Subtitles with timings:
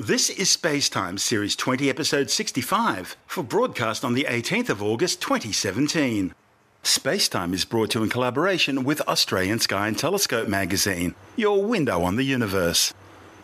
[0.00, 6.34] This is Spacetime Series 20, Episode 65, for broadcast on the 18th of August 2017.
[6.82, 12.00] Spacetime is brought to you in collaboration with Australian Sky and Telescope magazine, your window
[12.00, 12.94] on the universe.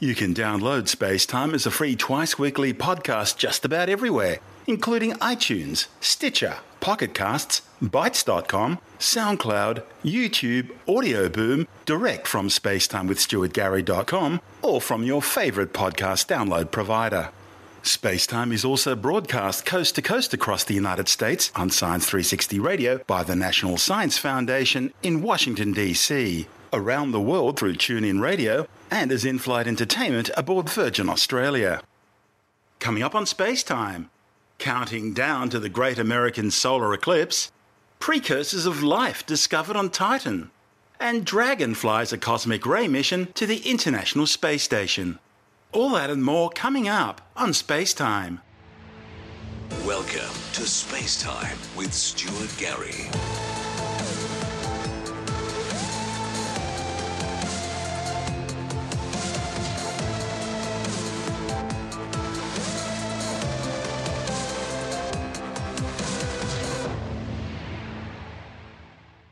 [0.00, 5.86] You can download Spacetime as a free twice weekly podcast just about everywhere, including iTunes,
[6.00, 15.72] Stitcher, Pocket Casts, Bytes.com, SoundCloud, YouTube, Audio Boom, direct from spacetimewithstuartgary.com, or from your favorite
[15.72, 17.30] podcast download provider.
[17.82, 22.98] Spacetime is also broadcast coast to coast across the United States on Science 360 Radio
[23.06, 29.12] by the National Science Foundation in Washington, D.C., around the world through TuneIn Radio, and
[29.12, 31.80] as in flight entertainment aboard Virgin Australia.
[32.80, 34.08] Coming up on Spacetime,
[34.58, 37.50] counting down to the great American solar eclipse,
[37.98, 40.50] precursors of life discovered on Titan,
[40.98, 45.18] and Dragon flies a cosmic ray mission to the International Space Station.
[45.72, 48.40] All that and more coming up on Space Time.
[49.84, 53.10] Welcome to Space Time with Stuart Gary.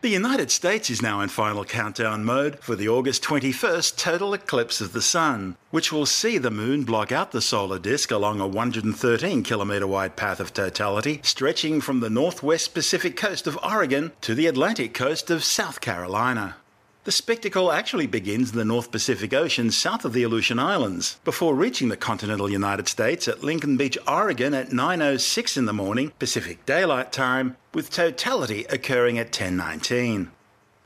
[0.04, 4.82] The United States is now in final countdown mode for the August 21st total eclipse
[4.82, 8.46] of the Sun, which will see the Moon block out the solar disk along a
[8.46, 14.34] 113 kilometre wide path of totality stretching from the northwest Pacific coast of Oregon to
[14.34, 16.56] the Atlantic coast of South Carolina.
[17.04, 21.54] The spectacle actually begins in the North Pacific Ocean south of the Aleutian Islands, before
[21.54, 26.64] reaching the continental United States at Lincoln Beach, Oregon at 9.06 in the morning Pacific
[26.64, 30.28] Daylight Time, with totality occurring at 10.19.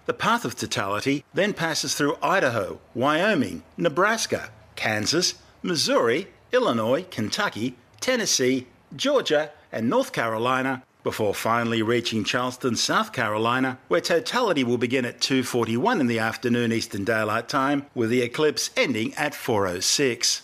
[0.06, 8.66] The path of totality then passes through Idaho, Wyoming, Nebraska, Kansas, Missouri, Illinois, Kentucky, Tennessee,
[8.96, 15.20] Georgia, and North Carolina before finally reaching Charleston, South Carolina, where totality will begin at
[15.20, 20.42] 2:41 in the afternoon Eastern Daylight Time, with the eclipse ending at 4:06.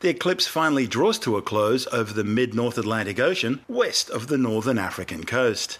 [0.00, 4.36] The eclipse finally draws to a close over the mid-North Atlantic Ocean, west of the
[4.36, 5.78] northern African coast.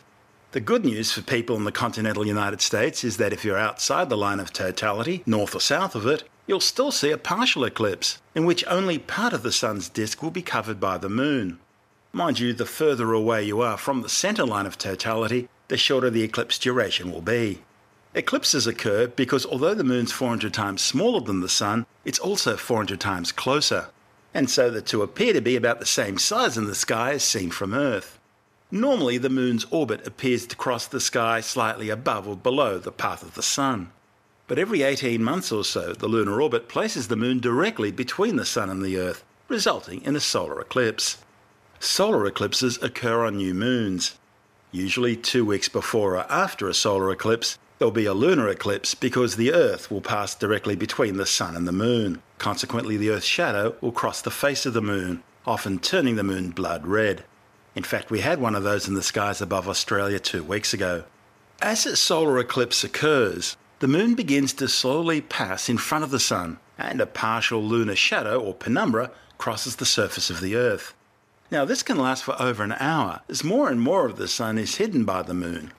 [0.52, 4.08] The good news for people in the continental United States is that if you're outside
[4.08, 8.18] the line of totality, north or south of it, you'll still see a partial eclipse,
[8.34, 11.58] in which only part of the sun's disk will be covered by the moon.
[12.14, 16.10] Mind you, the further away you are from the centre line of totality, the shorter
[16.10, 17.62] the eclipse duration will be.
[18.14, 23.00] Eclipses occur because although the moon's 400 times smaller than the sun, it's also 400
[23.00, 23.88] times closer,
[24.32, 27.24] and so the two appear to be about the same size in the sky as
[27.24, 28.20] seen from Earth.
[28.70, 33.24] Normally, the moon's orbit appears to cross the sky slightly above or below the path
[33.24, 33.90] of the sun.
[34.46, 38.44] But every 18 months or so, the lunar orbit places the moon directly between the
[38.44, 41.18] sun and the Earth, resulting in a solar eclipse.
[41.84, 44.16] Solar eclipses occur on new moons.
[44.72, 49.36] Usually, two weeks before or after a solar eclipse, there'll be a lunar eclipse because
[49.36, 52.22] the Earth will pass directly between the Sun and the Moon.
[52.38, 56.52] Consequently, the Earth's shadow will cross the face of the Moon, often turning the Moon
[56.52, 57.22] blood red.
[57.74, 61.04] In fact, we had one of those in the skies above Australia two weeks ago.
[61.60, 66.18] As a solar eclipse occurs, the Moon begins to slowly pass in front of the
[66.18, 70.94] Sun, and a partial lunar shadow, or penumbra, crosses the surface of the Earth.
[71.50, 74.58] Now, this can last for over an hour as more and more of the sun
[74.58, 75.72] is hidden by the moon.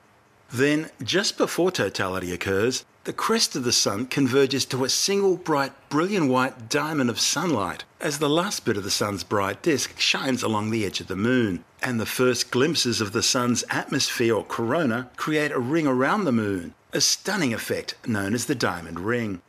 [0.52, 5.74] Then, just before totality occurs, the crest of the sun converges to a single bright,
[5.90, 10.44] brilliant white diamond of sunlight as the last bit of the sun's bright disk shines
[10.44, 14.44] along the edge of the moon, and the first glimpses of the sun's atmosphere or
[14.44, 19.42] corona create a ring around the moon, a stunning effect known as the diamond ring.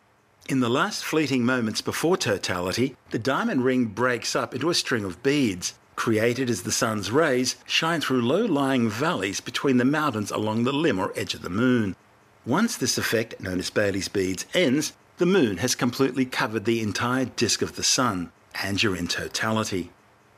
[0.48, 5.04] In the last fleeting moments before totality, the diamond ring breaks up into a string
[5.04, 10.30] of beads, created as the sun's rays shine through low lying valleys between the mountains
[10.30, 11.96] along the limb or edge of the moon.
[12.44, 17.24] Once this effect, known as Baily's beads, ends, the moon has completely covered the entire
[17.24, 18.30] disk of the sun,
[18.62, 19.90] and you're in totality.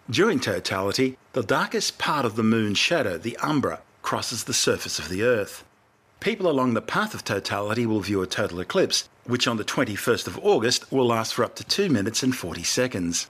[0.09, 5.11] During totality, the darkest part of the moon's shadow, the umbra, crosses the surface of
[5.11, 5.65] the Earth.
[6.21, 10.27] People along the path of totality will view a total eclipse, which on the 21st
[10.27, 13.29] of August will last for up to 2 minutes and 40 seconds.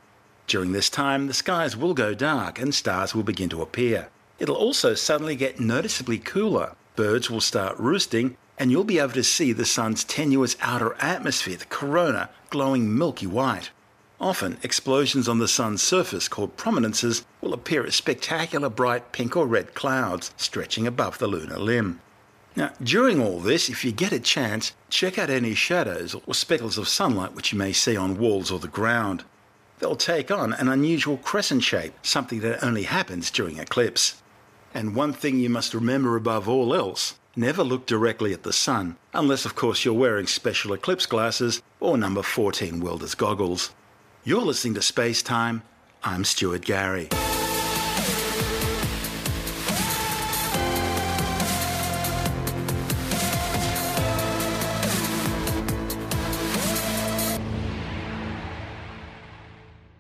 [0.49, 4.09] During this time, the skies will go dark and stars will begin to appear.
[4.39, 6.73] It'll also suddenly get noticeably cooler.
[6.97, 11.59] Birds will start roosting, and you'll be able to see the sun's tenuous outer atmosphere,
[11.59, 13.71] the corona, glowing milky white.
[14.19, 19.47] Often, explosions on the sun's surface, called prominences, will appear as spectacular bright pink or
[19.47, 22.01] red clouds stretching above the lunar limb.
[22.57, 26.79] Now, during all this, if you get a chance, check out any shadows or speckles
[26.79, 29.25] of sunlight which you may see on walls or the ground.
[29.79, 34.23] They'll take on an unusual crescent shape, something that only happens during eclipse.
[34.75, 38.97] And one thing you must remember above all else never look directly at the sun,
[39.15, 43.71] unless, of course, you're wearing special eclipse glasses or number 14 welder's goggles.
[44.25, 45.63] You're listening to Space Time.
[46.03, 47.09] I'm Stuart Gary.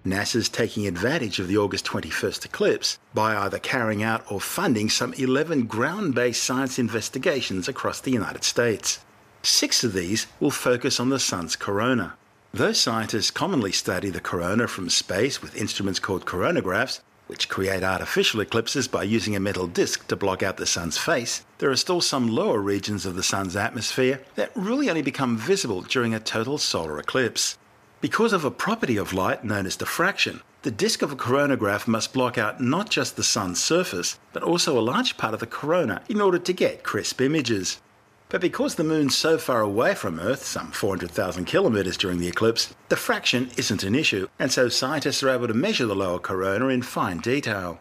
[0.08, 5.12] NASA's taking advantage of the August 21st eclipse by either carrying out or funding some
[5.14, 9.00] 11 ground based science investigations across the United States.
[9.42, 12.14] Six of these will focus on the Sun's corona.
[12.52, 18.40] Though scientists commonly study the corona from space with instruments called coronagraphs, which create artificial
[18.40, 22.00] eclipses by using a metal disk to block out the Sun's face, there are still
[22.00, 26.56] some lower regions of the Sun's atmosphere that really only become visible during a total
[26.56, 27.58] solar eclipse.
[28.00, 32.12] Because of a property of light known as diffraction, the disk of a coronagraph must
[32.12, 36.00] block out not just the sun's surface, but also a large part of the corona
[36.08, 37.80] in order to get crisp images.
[38.28, 42.72] But because the moon's so far away from Earth, some 400,000 kilometres during the eclipse,
[42.88, 46.82] diffraction isn't an issue, and so scientists are able to measure the lower corona in
[46.82, 47.80] fine detail.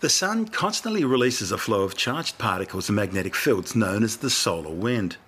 [0.00, 4.30] The sun constantly releases a flow of charged particles and magnetic fields known as the
[4.30, 5.18] solar wind.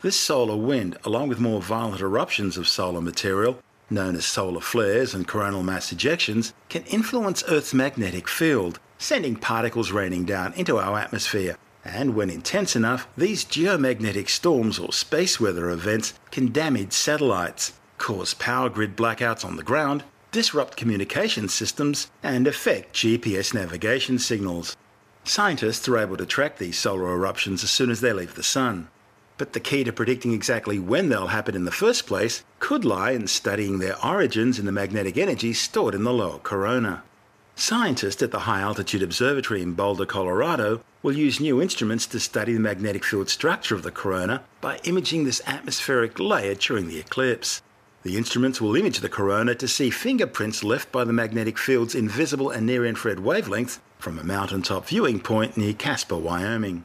[0.00, 3.58] This solar wind, along with more violent eruptions of solar material,
[3.90, 9.92] known as solar flares and coronal mass ejections, can influence Earth's magnetic field, sending particles
[9.92, 11.56] raining down into our atmosphere.
[11.84, 18.34] And when intense enough, these geomagnetic storms or space weather events can damage satellites, cause
[18.34, 24.76] power grid blackouts on the ground, disrupt communication systems, and affect GPS navigation signals.
[25.24, 28.88] Scientists are able to track these solar eruptions as soon as they leave the Sun.
[29.40, 33.12] But the key to predicting exactly when they'll happen in the first place could lie
[33.12, 37.02] in studying their origins in the magnetic energy stored in the lower corona.
[37.56, 42.52] Scientists at the High Altitude Observatory in Boulder, Colorado, will use new instruments to study
[42.52, 47.62] the magnetic field structure of the corona by imaging this atmospheric layer during the eclipse.
[48.02, 52.50] The instruments will image the corona to see fingerprints left by the magnetic field's invisible
[52.50, 56.84] and near infrared wavelengths from a mountaintop viewing point near Casper, Wyoming.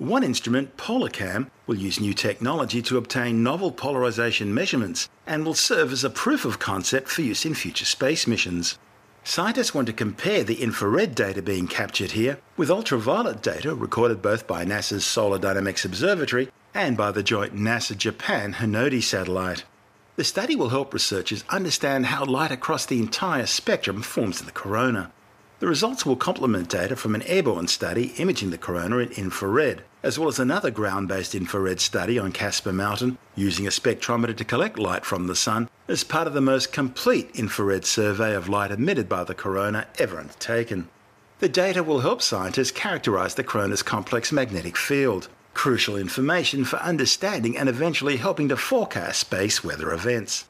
[0.00, 5.92] One instrument, PolarCam, will use new technology to obtain novel polarization measurements and will serve
[5.92, 8.78] as a proof of concept for use in future space missions.
[9.24, 14.46] Scientists want to compare the infrared data being captured here with ultraviolet data recorded both
[14.46, 19.64] by NASA's Solar Dynamics Observatory and by the joint NASA Japan Hinode satellite.
[20.16, 24.52] The study will help researchers understand how light across the entire spectrum forms in the
[24.52, 25.12] corona.
[25.60, 30.18] The results will complement data from an airborne study imaging the corona in infrared, as
[30.18, 34.78] well as another ground based infrared study on Casper Mountain using a spectrometer to collect
[34.78, 39.06] light from the sun as part of the most complete infrared survey of light emitted
[39.06, 40.88] by the corona ever undertaken.
[41.40, 47.58] The data will help scientists characterize the corona's complex magnetic field, crucial information for understanding
[47.58, 50.46] and eventually helping to forecast space weather events.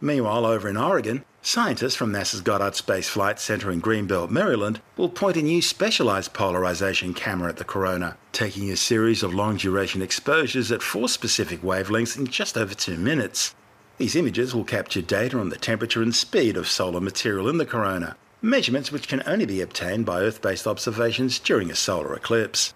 [0.00, 5.08] Meanwhile, over in Oregon, scientists from NASA's Goddard Space Flight Center in Greenbelt, Maryland, will
[5.08, 10.00] point a new specialized polarization camera at the corona, taking a series of long duration
[10.00, 13.56] exposures at four specific wavelengths in just over two minutes.
[13.96, 17.66] These images will capture data on the temperature and speed of solar material in the
[17.66, 22.72] corona, measurements which can only be obtained by Earth based observations during a solar eclipse.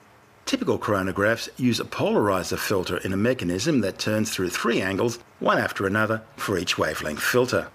[0.47, 5.59] Typical coronagraphs use a polarizer filter in a mechanism that turns through three angles, one
[5.59, 7.69] after another, for each wavelength filter.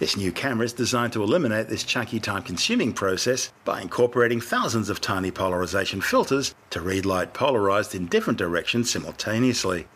[0.00, 4.90] This new camera is designed to eliminate this chunky time consuming process by incorporating thousands
[4.90, 9.86] of tiny polarization filters to read light polarized in different directions simultaneously.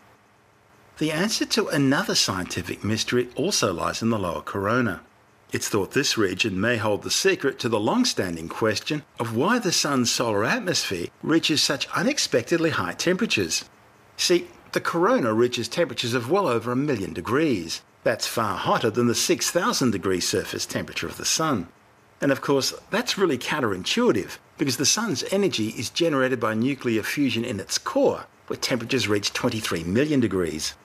[0.99, 5.01] The answer to another scientific mystery also lies in the lower corona.
[5.51, 9.57] It's thought this region may hold the secret to the long standing question of why
[9.57, 13.65] the Sun's solar atmosphere reaches such unexpectedly high temperatures.
[14.15, 17.81] See, the corona reaches temperatures of well over a million degrees.
[18.03, 21.67] That's far hotter than the 6,000 degree surface temperature of the Sun.
[22.21, 27.43] And of course, that's really counterintuitive because the Sun's energy is generated by nuclear fusion
[27.43, 30.75] in its core, where temperatures reach 23 million degrees.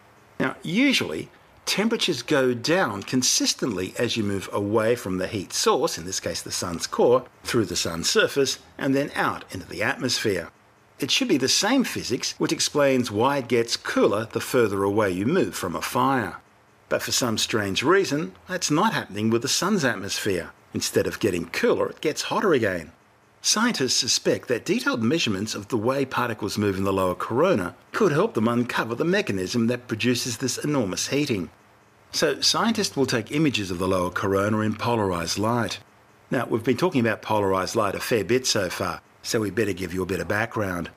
[0.40, 1.28] Now, usually,
[1.66, 6.42] temperatures go down consistently as you move away from the heat source, in this case
[6.42, 10.50] the sun's core, through the sun's surface, and then out into the atmosphere.
[11.00, 15.10] It should be the same physics which explains why it gets cooler the further away
[15.10, 16.36] you move from a fire.
[16.88, 20.52] But for some strange reason, that's not happening with the sun's atmosphere.
[20.72, 22.92] Instead of getting cooler, it gets hotter again.
[23.46, 28.10] Scientists suspect that detailed measurements of the way particles move in the lower corona could
[28.10, 31.50] help them uncover the mechanism that produces this enormous heating.
[32.10, 35.78] So scientists will take images of the lower corona in polarized light.
[36.30, 39.74] Now, we've been talking about polarized light a fair bit so far, so we better
[39.74, 40.88] give you a bit of background.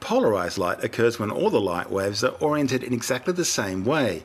[0.00, 4.24] Polarized light occurs when all the light waves are oriented in exactly the same way.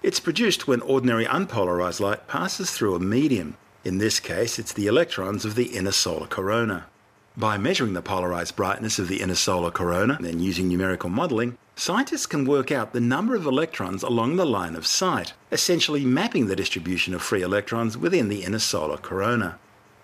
[0.00, 3.56] It's produced when ordinary unpolarized light passes through a medium.
[3.82, 6.86] In this case, it's the electrons of the inner solar corona.
[7.38, 11.58] By measuring the polarized brightness of the inner solar corona and then using numerical modeling,
[11.74, 16.46] scientists can work out the number of electrons along the line of sight, essentially mapping
[16.46, 19.58] the distribution of free electrons within the inner solar corona.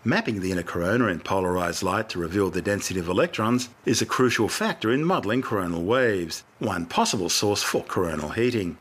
[0.04, 4.06] Mapping the inner corona in polarized light to reveal the density of electrons is a
[4.06, 8.76] crucial factor in modelling coronal waves, one possible source for coronal heating.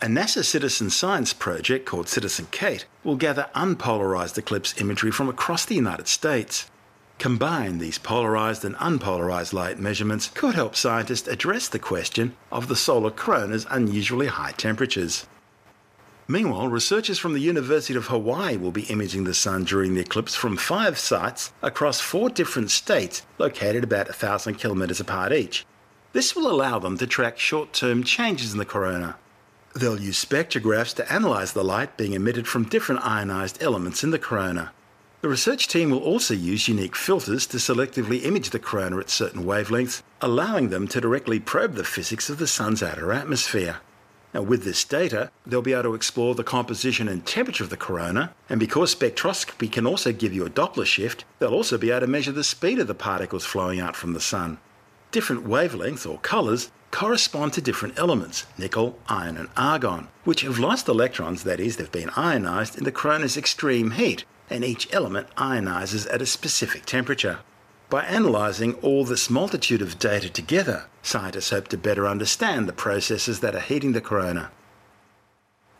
[0.00, 5.64] A NASA citizen science project called Citizen CATE will gather unpolarized eclipse imagery from across
[5.64, 6.68] the United States.
[7.22, 12.74] Combine these polarized and unpolarized light measurements could help scientists address the question of the
[12.74, 15.24] solar corona's unusually high temperatures.
[16.26, 20.34] Meanwhile, researchers from the University of Hawaii will be imaging the sun during the eclipse
[20.34, 25.64] from five sites across four different states located about 1,000 kilometres apart each.
[26.14, 29.14] This will allow them to track short term changes in the corona.
[29.76, 34.18] They'll use spectrographs to analyse the light being emitted from different ionised elements in the
[34.18, 34.72] corona.
[35.22, 39.44] The research team will also use unique filters to selectively image the corona at certain
[39.44, 43.76] wavelengths, allowing them to directly probe the physics of the sun's outer atmosphere.
[44.34, 47.76] Now, with this data, they'll be able to explore the composition and temperature of the
[47.76, 52.00] corona, and because spectroscopy can also give you a Doppler shift, they'll also be able
[52.00, 54.58] to measure the speed of the particles flowing out from the sun.
[55.12, 60.88] Different wavelengths or colours correspond to different elements, nickel, iron, and argon, which have lost
[60.88, 66.06] electrons, that is, they've been ionised in the corona's extreme heat, and each element ionises
[66.12, 67.40] at a specific temperature.
[67.88, 73.40] By analysing all this multitude of data together, scientists hope to better understand the processes
[73.40, 74.50] that are heating the corona.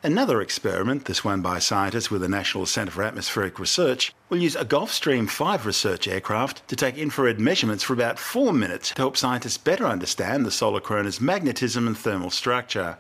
[0.03, 4.57] Another experiment, this one by scientists with the National Centre for Atmospheric Research, will use
[4.57, 9.17] a Gulfstream 5 research aircraft to take infrared measurements for about four minutes to help
[9.17, 12.99] scientists better understand the solar corona's magnetism and thermal structure.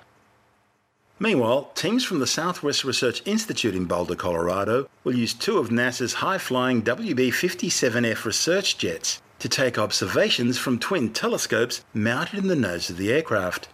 [1.18, 6.14] Meanwhile, teams from the Southwest Research Institute in Boulder, Colorado, will use two of NASA's
[6.14, 12.56] high flying WB 57F research jets to take observations from twin telescopes mounted in the
[12.56, 13.68] nose of the aircraft.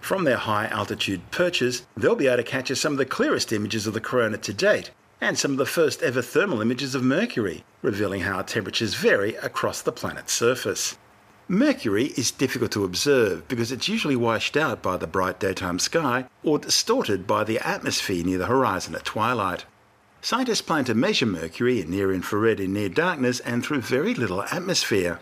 [0.00, 3.86] From their high altitude perches, they'll be able to capture some of the clearest images
[3.86, 4.90] of the corona to date
[5.20, 9.80] and some of the first ever thermal images of Mercury, revealing how temperatures vary across
[9.82, 10.98] the planet's surface.
[11.48, 16.24] Mercury is difficult to observe because it's usually washed out by the bright daytime sky
[16.42, 19.64] or distorted by the atmosphere near the horizon at twilight.
[20.20, 24.42] Scientists plan to measure Mercury in near infrared in near darkness and through very little
[24.42, 25.20] atmosphere.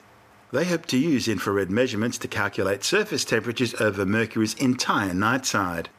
[0.51, 5.91] They hope to use infrared measurements to calculate surface temperatures over Mercury's entire night side.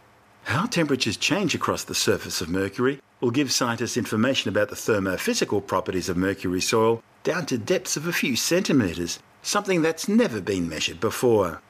[0.45, 5.67] How temperatures change across the surface of Mercury will give scientists information about the thermophysical
[5.67, 10.67] properties of Mercury's soil down to depths of a few centimetres something that's never been
[10.67, 11.61] measured before.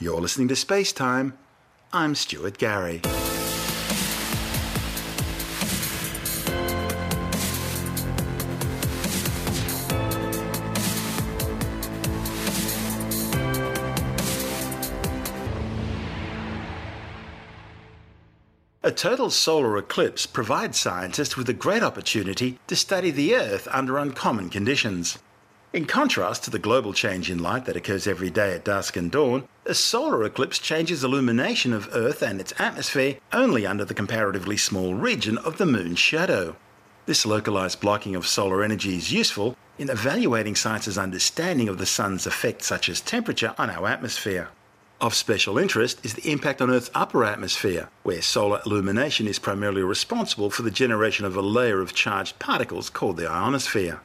[0.00, 1.38] You're listening to Space Time.
[1.92, 3.02] I'm Stuart Gary.
[18.82, 23.98] A total solar eclipse provides scientists with a great opportunity to study the Earth under
[23.98, 25.18] uncommon conditions.
[25.72, 29.08] In contrast to the global change in light that occurs every day at dusk and
[29.08, 34.56] dawn, a solar eclipse changes illumination of Earth and its atmosphere only under the comparatively
[34.56, 36.56] small region of the moon's shadow.
[37.06, 42.26] This localized blocking of solar energy is useful in evaluating science's understanding of the sun's
[42.26, 44.48] effects such as temperature on our atmosphere.
[45.00, 49.82] Of special interest is the impact on Earth's upper atmosphere, where solar illumination is primarily
[49.82, 54.00] responsible for the generation of a layer of charged particles called the ionosphere.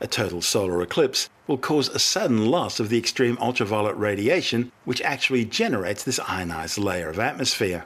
[0.00, 5.02] A total solar eclipse will cause a sudden loss of the extreme ultraviolet radiation which
[5.02, 7.84] actually generates this ionized layer of atmosphere.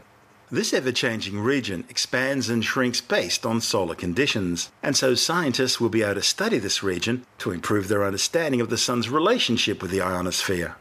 [0.50, 5.88] This ever changing region expands and shrinks based on solar conditions, and so scientists will
[5.88, 9.90] be able to study this region to improve their understanding of the Sun's relationship with
[9.90, 10.76] the ionosphere.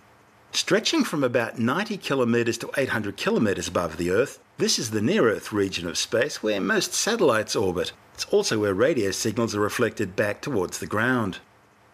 [0.51, 5.29] Stretching from about 90 kilometres to 800 kilometres above the Earth, this is the near
[5.29, 10.15] Earth region of space where most satellites orbit, it's also where radio signals are reflected
[10.15, 11.39] back towards the ground.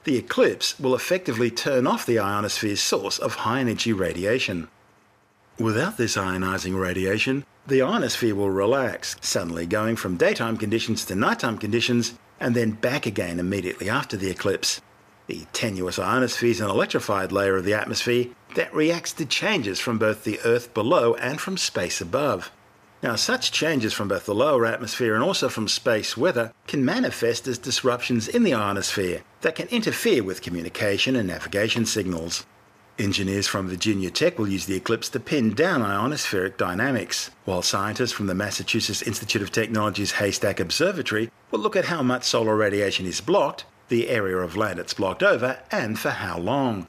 [0.04, 4.68] The eclipse will effectively turn off the ionosphere's source of high energy radiation.
[5.58, 11.58] Without this ionizing radiation, the ionosphere will relax, suddenly going from daytime conditions to nighttime
[11.58, 14.82] conditions and then back again immediately after the eclipse.
[15.28, 19.98] The tenuous ionosphere is an electrified layer of the atmosphere that reacts to changes from
[19.98, 22.52] both the Earth below and from space above.
[23.04, 27.48] Now, such changes from both the lower atmosphere and also from space weather can manifest
[27.48, 32.46] as disruptions in the ionosphere that can interfere with communication and navigation signals.
[32.98, 38.12] Engineers from Virginia Tech will use the eclipse to pin down ionospheric dynamics, while scientists
[38.12, 43.06] from the Massachusetts Institute of Technology's Haystack Observatory will look at how much solar radiation
[43.06, 46.88] is blocked, the area of land it's blocked over, and for how long.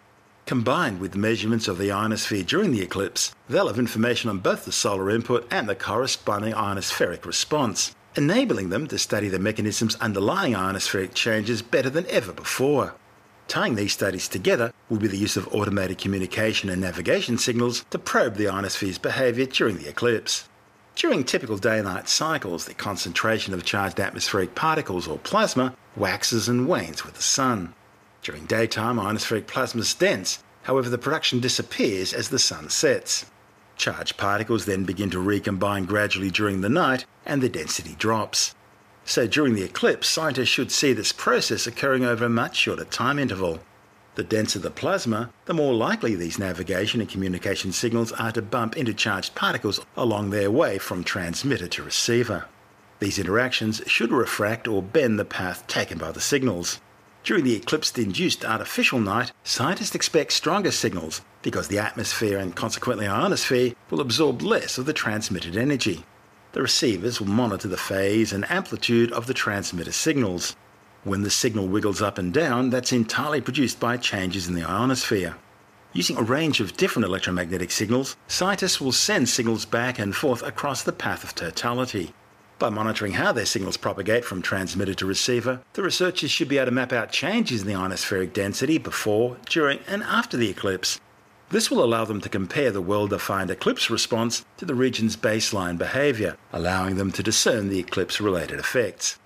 [0.49, 4.73] Combined with measurements of the ionosphere during the eclipse, they'll have information on both the
[4.73, 11.13] solar input and the corresponding ionospheric response, enabling them to study the mechanisms underlying ionospheric
[11.13, 12.95] changes better than ever before.
[13.47, 17.99] Tying these studies together will be the use of automated communication and navigation signals to
[17.99, 20.49] probe the ionosphere's behaviour during the eclipse.
[20.97, 26.67] During typical day night cycles, the concentration of charged atmospheric particles or plasma waxes and
[26.67, 27.75] wanes with the sun.
[28.29, 33.25] During daytime, ionospheric plasma is dense, however, the production disappears as the sun sets.
[33.79, 38.55] Charged particles then begin to recombine gradually during the night and the density drops.
[39.07, 43.19] So during the eclipse, scientists should see this process occurring over a much shorter time
[43.19, 43.61] interval.
[44.17, 48.77] The denser the plasma, the more likely these navigation and communication signals are to bump
[48.77, 52.45] into charged particles along their way from transmitter to receiver.
[52.99, 56.79] These interactions should refract or bend the path taken by the signals.
[57.25, 63.75] During the eclipse-induced artificial night, scientists expect stronger signals because the atmosphere and consequently ionosphere
[63.91, 66.05] will absorb less of the transmitted energy.
[66.53, 70.57] The receivers will monitor the phase and amplitude of the transmitter signals.
[71.05, 75.37] When the signal wiggles up and down, that's entirely produced by changes in the ionosphere.
[75.93, 80.83] Using a range of different electromagnetic signals, scientists will send signals back and forth across
[80.83, 82.15] the path of totality.
[82.59, 86.67] By monitoring how their signals propagate from transmitter to receiver, the researchers should be able
[86.67, 90.99] to map out changes in the ionospheric density before, during, and after the eclipse.
[91.51, 95.79] This will allow them to compare the well defined eclipse response to the region's baseline
[95.79, 99.21] behaviour, allowing them to discern the eclipse related effects.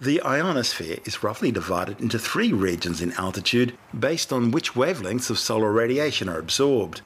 [0.00, 5.40] The ionosphere is roughly divided into three regions in altitude based on which wavelengths of
[5.40, 7.00] solar radiation are absorbed.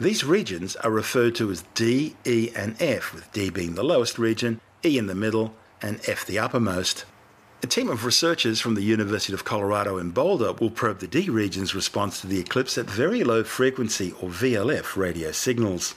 [0.00, 4.18] These regions are referred to as D, E, and F, with D being the lowest
[4.18, 7.04] region E in the middle, and F the uppermost.
[7.62, 11.30] A team of researchers from the University of Colorado in Boulder will probe the D
[11.30, 15.94] region's response to the eclipse at very low frequency or VLF radio signals.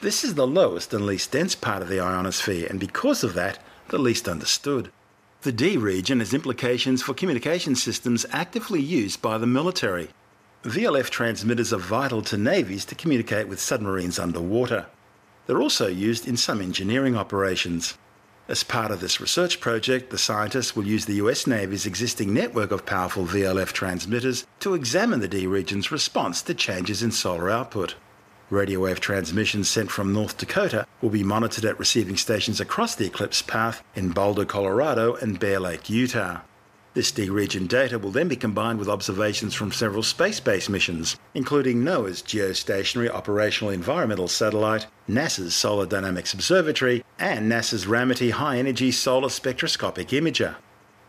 [0.00, 3.58] This is the lowest and least dense part of the ionosphere, and because of that,
[3.88, 4.92] the least understood.
[5.40, 10.10] The D region has implications for communication systems actively used by the military.
[10.64, 14.86] VLF transmitters are vital to navies to communicate with submarines underwater.
[15.46, 17.96] They're also used in some engineering operations.
[18.48, 22.70] As part of this research project, the scientists will use the US Navy's existing network
[22.70, 27.96] of powerful VLF transmitters to examine the D region's response to changes in solar output.
[28.48, 33.06] Radio wave transmissions sent from North Dakota will be monitored at receiving stations across the
[33.06, 36.42] eclipse path in Boulder, Colorado and Bear Lake, Utah.
[36.96, 41.18] This D region data will then be combined with observations from several space based missions,
[41.34, 48.90] including NOAA's Geostationary Operational Environmental Satellite, NASA's Solar Dynamics Observatory, and NASA's Ramaty High Energy
[48.90, 50.54] Solar Spectroscopic Imager.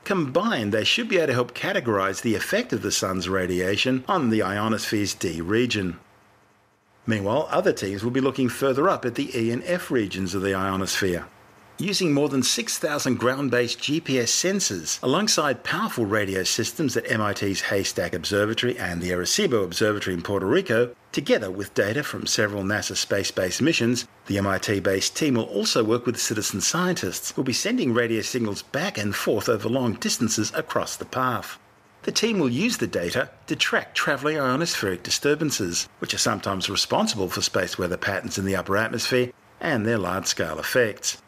[0.03, 4.29] Combined, they should be able to help categorize the effect of the sun's radiation on
[4.29, 6.01] the ionosphere's D region.
[7.05, 10.41] Meanwhile, other teams will be looking further up at the E and F regions of
[10.41, 11.27] the ionosphere
[11.79, 18.13] using more than 6,000 ground based GPS sensors alongside powerful radio systems at MIT's Haystack
[18.13, 23.31] Observatory and the Arecibo Observatory in Puerto Rico, together with data from several NASA space
[23.31, 24.07] based missions.
[24.25, 28.21] The MIT based team will also work with citizen scientists who will be sending radio
[28.21, 31.59] signals back and forth over long distances across the path.
[32.03, 37.27] The team will use the data to track travelling ionospheric disturbances, which are sometimes responsible
[37.27, 41.21] for space weather patterns in the upper atmosphere and their large scale effects.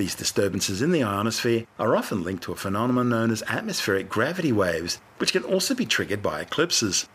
[0.00, 4.50] These disturbances in the ionosphere are often linked to a phenomenon known as atmospheric gravity
[4.50, 7.06] waves, which can also be triggered by eclipses.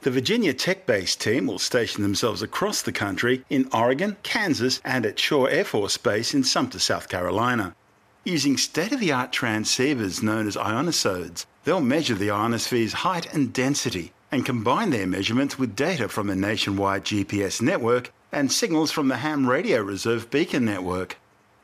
[0.00, 5.04] The Virginia Tech based team will station themselves across the country in Oregon, Kansas, and
[5.04, 7.76] at Shaw Air Force Base in Sumter, South Carolina.
[8.24, 13.52] Using state of the art transceivers known as ionosondes, they'll measure the ionosphere's height and
[13.52, 19.08] density and combine their measurements with data from the nationwide GPS network and signals from
[19.08, 21.18] the ham radio reverse beacon network.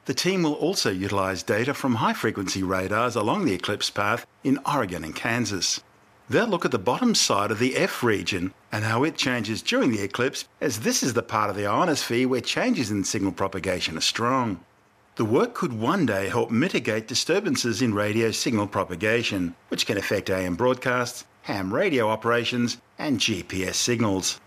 [0.06, 4.60] The team will also utilise data from high frequency radars along the eclipse path in
[4.64, 5.82] Oregon and Kansas.
[6.30, 9.90] They'll look at the bottom side of the F region and how it changes during
[9.90, 13.98] the eclipse, as this is the part of the ionosphere where changes in signal propagation
[13.98, 14.60] are strong.
[15.16, 20.30] The work could one day help mitigate disturbances in radio signal propagation, which can affect
[20.30, 24.40] AM broadcasts, ham radio operations, and GPS signals.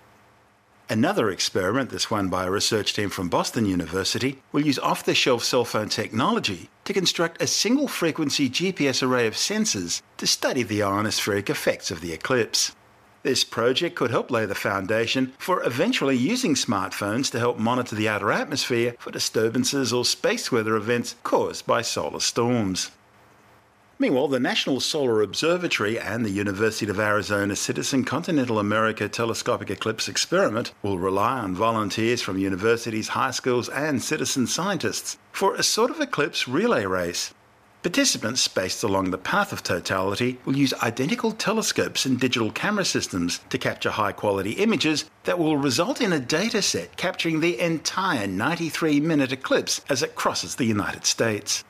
[0.92, 5.14] Another experiment, this one by a research team from Boston University, will use off the
[5.14, 10.64] shelf cell phone technology to construct a single frequency GPS array of sensors to study
[10.64, 12.76] the ionospheric effects of the eclipse.
[13.22, 18.10] This project could help lay the foundation for eventually using smartphones to help monitor the
[18.10, 22.90] outer atmosphere for disturbances or space weather events caused by solar storms.
[24.02, 30.08] Meanwhile, the National Solar Observatory and the University of Arizona Citizen Continental America Telescopic Eclipse
[30.08, 35.92] Experiment will rely on volunteers from universities, high schools, and citizen scientists for a sort
[35.92, 37.34] of eclipse relay race.
[37.84, 43.42] Participants spaced along the path of totality will use identical telescopes and digital camera systems
[43.50, 48.28] to capture high quality images that will result in a data set capturing the entire
[48.28, 51.66] 93 minute eclipse as it crosses the United States.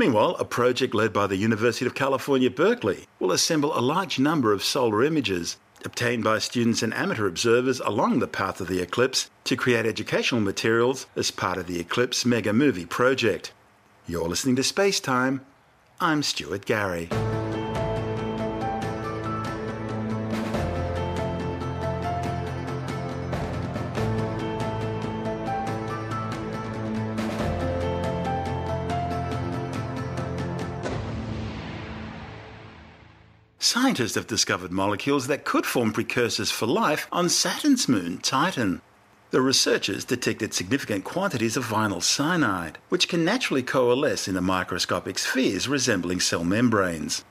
[0.00, 4.50] Meanwhile, a project led by the University of California, Berkeley will assemble a large number
[4.54, 9.28] of solar images obtained by students and amateur observers along the path of the eclipse
[9.44, 13.52] to create educational materials as part of the Eclipse Mega Movie project.
[14.08, 15.44] You're listening to Space Time.
[16.00, 17.10] I'm Stuart Gary.
[33.72, 38.82] Scientists have discovered molecules that could form precursors for life on Saturn's moon, Titan.
[39.30, 45.68] The researchers detected significant quantities of vinyl cyanide, which can naturally coalesce into microscopic spheres
[45.68, 47.24] resembling cell membranes.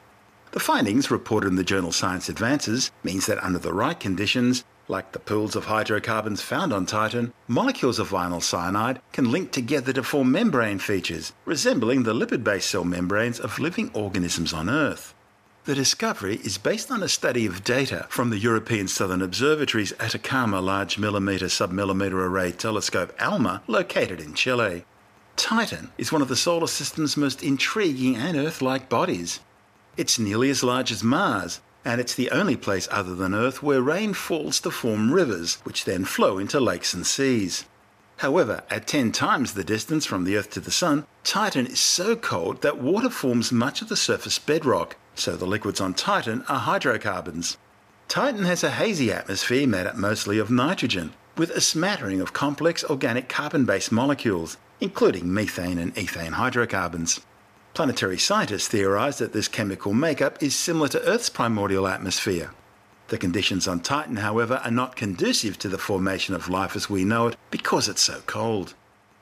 [0.54, 5.12] The findings, reported in the journal Science Advances, means that under the right conditions, like
[5.12, 10.04] the pools of hydrocarbons found on Titan, molecules of vinyl cyanide can link together to
[10.04, 15.14] form membrane features resembling the lipid based cell membranes of living organisms on Earth.
[15.66, 20.62] The discovery is based on a study of data from the European Southern Observatory's Atacama
[20.62, 24.86] Large Millimeter Submillimeter Array Telescope ALMA, located in Chile.
[25.36, 29.42] Titan is one of the solar system's most intriguing and Earth like bodies.
[29.98, 33.82] It's nearly as large as Mars, and it's the only place other than Earth where
[33.82, 37.66] rain falls to form rivers, which then flow into lakes and seas.
[38.18, 42.16] However, at 10 times the distance from the Earth to the Sun, Titan is so
[42.16, 46.60] cold that water forms much of the surface bedrock, so the liquids on Titan are
[46.60, 47.58] hydrocarbons.
[48.08, 52.84] Titan has a hazy atmosphere made up mostly of nitrogen, with a smattering of complex
[52.84, 57.22] organic carbon based molecules, including methane and ethane hydrocarbons.
[57.74, 62.52] Planetary scientists theorize that this chemical makeup is similar to Earth's primordial atmosphere.
[63.10, 67.04] The conditions on Titan, however, are not conducive to the formation of life as we
[67.04, 68.74] know it because it's so cold.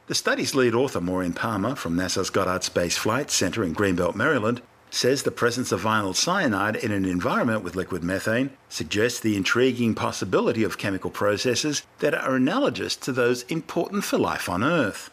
[0.07, 4.61] The study's lead author, Maureen Palmer, from NASA's Goddard Space Flight Center in Greenbelt, Maryland,
[4.89, 9.93] says the presence of vinyl cyanide in an environment with liquid methane suggests the intriguing
[9.93, 15.09] possibility of chemical processes that are analogous to those important for life on Earth.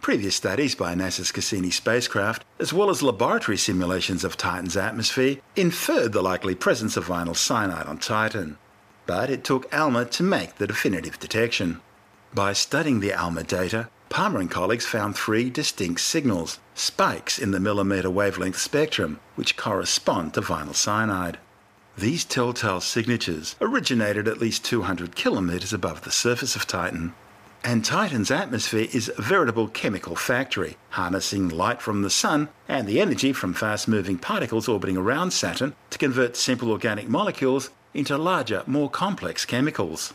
[0.00, 6.12] Previous studies by NASA's Cassini spacecraft, as well as laboratory simulations of Titan's atmosphere, inferred
[6.12, 8.58] the likely presence of vinyl cyanide on Titan.
[9.06, 11.80] But it took ALMA to make the definitive detection.
[12.34, 17.58] By studying the ALMA data, Palmer and colleagues found three distinct signals, spikes in the
[17.58, 21.38] millimeter wavelength spectrum, which correspond to vinyl cyanide.
[21.96, 27.14] These telltale signatures originated at least 200 kilometers above the surface of Titan.
[27.64, 33.00] And Titan's atmosphere is a veritable chemical factory, harnessing light from the sun and the
[33.00, 38.62] energy from fast moving particles orbiting around Saturn to convert simple organic molecules into larger,
[38.66, 40.12] more complex chemicals.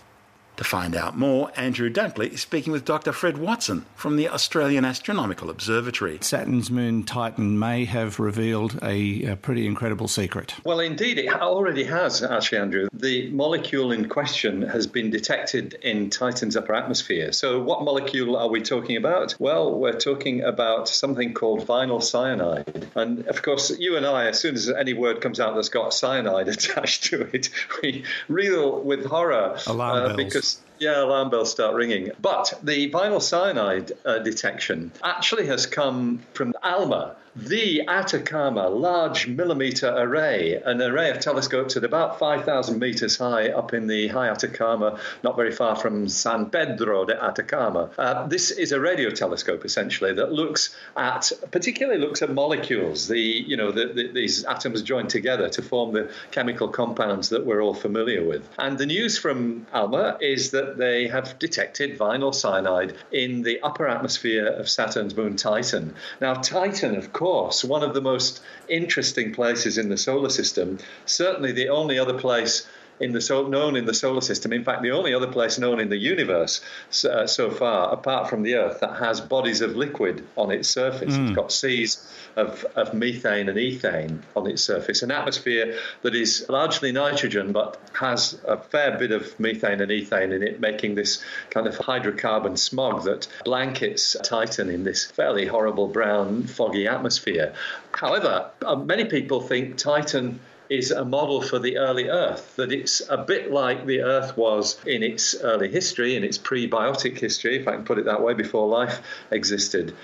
[0.57, 3.11] To find out more, Andrew Dunkley is speaking with Dr.
[3.11, 6.17] Fred Watson from the Australian Astronomical Observatory.
[6.21, 10.55] Saturn's moon Titan may have revealed a, a, pretty incredible secret.
[10.63, 12.87] Well, indeed, it already has, actually, Andrew.
[12.91, 17.33] The molecule in question has been detected in Titan's upper atmosphere.
[17.33, 19.35] So, what molecule are we talking about?
[19.37, 22.87] Well, we're talking about something called vinyl cyanide.
[22.95, 25.93] And of course, you and I, as soon as any word comes out that's got
[25.93, 27.51] cyanide attached to it,
[27.83, 29.59] we reel with horror.
[29.67, 30.17] Alarm uh, bells.
[30.17, 32.11] Because is yeah, alarm bells start ringing.
[32.21, 39.93] But the vinyl cyanide uh, detection actually has come from ALMA, the Atacama Large Millimeter
[39.95, 44.99] Array, an array of telescopes at about 5,000 meters high up in the high Atacama,
[45.23, 47.91] not very far from San Pedro de Atacama.
[47.97, 53.19] Uh, this is a radio telescope essentially that looks at, particularly looks at molecules, the
[53.19, 57.61] you know the, the, these atoms joined together to form the chemical compounds that we're
[57.61, 58.49] all familiar with.
[58.57, 63.87] And the news from ALMA is that they have detected vinyl cyanide in the upper
[63.87, 65.93] atmosphere of Saturn's moon Titan.
[66.19, 70.79] Now, Titan, of course course, one of the most interesting places in the solar system,
[71.05, 72.67] certainly the only other place
[72.99, 74.53] in the so, known in the solar system.
[74.53, 76.61] In fact, the only other place known in the universe
[77.05, 81.15] uh, so far, apart from the Earth, that has bodies of liquid on its surface.
[81.15, 81.27] Mm.
[81.27, 86.45] It's got seas of, of methane and ethane on its surface, an atmosphere that is
[86.49, 91.23] largely nitrogen but has a fair bit of methane and ethane in it, making this
[91.49, 97.53] kind of hydrocarbon smog that blankets Titan in this fairly horrible brown, foggy atmosphere.
[97.91, 103.01] However, uh, many people think Titan is a model for the early Earth, that it's
[103.09, 107.67] a bit like the Earth was in its early history, in its prebiotic history, if
[107.67, 109.01] I can put it that way, before life
[109.31, 109.95] existed.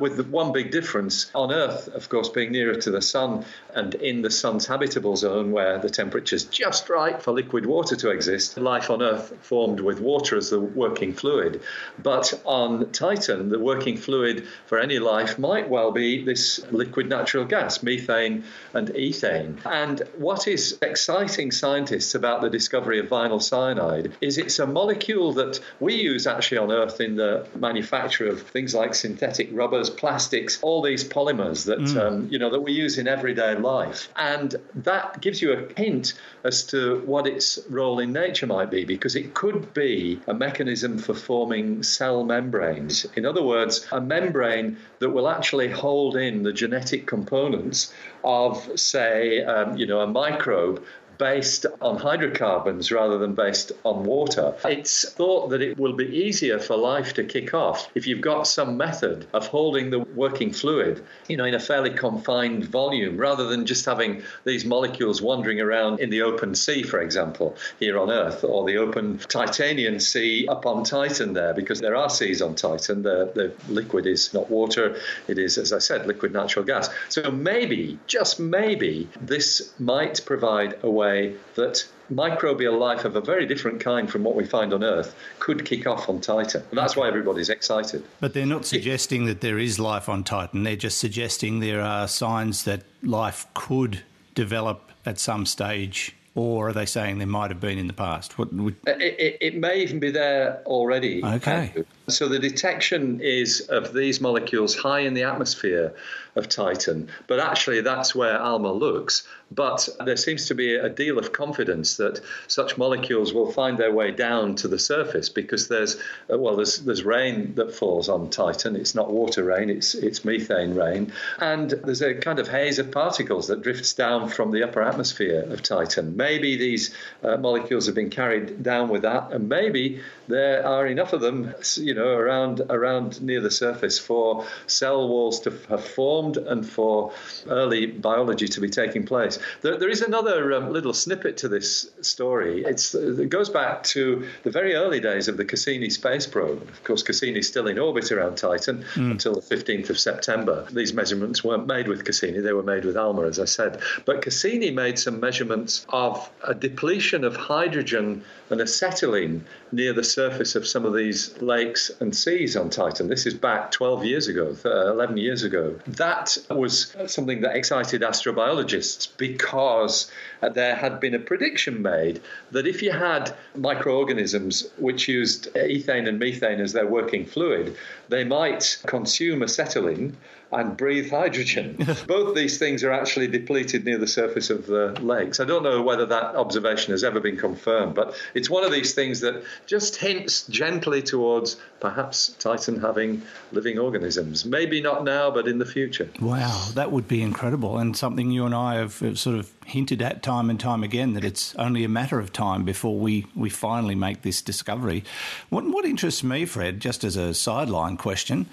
[0.00, 3.94] With the one big difference on Earth, of course, being nearer to the sun and
[3.94, 8.56] in the sun's habitable zone where the temperature's just right for liquid water to exist,
[8.56, 11.60] life on Earth formed with water as the working fluid.
[12.02, 17.44] But on Titan, the working fluid for any life might well be this liquid natural
[17.44, 19.58] gas, methane and ethane.
[19.66, 25.34] And what is exciting scientists about the discovery of vinyl cyanide is it's a molecule
[25.34, 29.90] that we use actually on Earth in the manufacture of things like synthetic rubber rubbers,
[29.90, 32.00] plastics, all these polymers that mm.
[32.00, 36.14] um, you know that we use in everyday life, and that gives you a hint
[36.44, 40.98] as to what its role in nature might be, because it could be a mechanism
[40.98, 43.06] for forming cell membranes.
[43.16, 49.42] In other words, a membrane that will actually hold in the genetic components of, say,
[49.42, 50.84] um, you know, a microbe
[51.18, 54.54] based on hydrocarbons rather than based on water.
[54.64, 58.46] It's thought that it will be easier for life to kick off if you've got
[58.46, 63.46] some method of holding the working fluid, you know, in a fairly confined volume rather
[63.46, 68.10] than just having these molecules wandering around in the open sea, for example, here on
[68.10, 72.54] Earth, or the open Titanian sea up on Titan there, because there are seas on
[72.54, 73.02] Titan.
[73.02, 74.98] The, the liquid is not water,
[75.28, 76.88] it is, as I said, liquid natural gas.
[77.08, 83.20] So maybe, just maybe, this might provide a way way that microbial life of a
[83.20, 86.62] very different kind from what we find on Earth could kick off on Titan.
[86.70, 88.04] And that's why everybody's excited.
[88.20, 90.62] But they're not suggesting that there is life on Titan.
[90.62, 94.02] They're just suggesting there are signs that life could
[94.34, 96.14] develop at some stage.
[96.34, 98.38] Or are they saying there might have been in the past?
[98.38, 98.76] What would...
[98.86, 101.24] it, it, it, may even be there already.
[101.24, 101.72] Okay.
[102.08, 105.92] So the detection is of these molecules high in the atmosphere
[106.36, 109.26] of Titan, but actually that's where ALMA looks.
[109.50, 113.92] But there seems to be a deal of confidence that such molecules will find their
[113.92, 115.96] way down to the surface because there's
[116.32, 118.76] uh, well there's there's rain that falls on Titan.
[118.76, 122.90] It's not water rain, it's it's methane rain, and there's a kind of haze of
[122.90, 126.16] particles that drifts down from the upper atmosphere of Titan.
[126.16, 131.12] Maybe these uh, molecules have been carried down with that, and maybe there are enough
[131.12, 136.36] of them, you know, around around near the surface for cell walls to have formed
[136.36, 137.12] and for
[137.48, 139.38] early biology to be taking place.
[139.62, 142.64] There, there is another um, little snippet to this story.
[142.64, 146.62] It's, it goes back to the very early days of the Cassini space probe.
[146.62, 149.10] Of course, Cassini is still in orbit around Titan mm.
[149.12, 150.66] until the 15th of September.
[150.70, 153.80] These measurements weren't made with Cassini; they were made with ALMA, as I said.
[154.04, 160.54] But Cassini made some measurements of a depletion of hydrogen and acetylene near the surface
[160.54, 163.06] of some of these lakes and seas on Titan.
[163.06, 165.78] This is back 12 years ago, uh, 11 years ago.
[165.86, 172.82] That was something that excited astrobiologists because there had been a prediction made that if
[172.82, 177.76] you had microorganisms which used ethane and methane as their working fluid,
[178.08, 180.16] they might consume acetylene
[180.56, 181.76] and breathe hydrogen.
[182.06, 185.40] Both these things are actually depleted near the surface of the lakes.
[185.40, 188.94] I don't know whether that observation has ever been confirmed, but it's one of these
[188.94, 194.44] things that just hints gently towards perhaps Titan having living organisms.
[194.44, 196.08] Maybe not now, but in the future.
[196.20, 200.22] Wow, that would be incredible, and something you and I have sort of hinted at
[200.22, 203.94] time and time again that it's only a matter of time before we, we finally
[203.94, 205.04] make this discovery.
[205.50, 208.46] What, what interests me, Fred, just as a sideline question,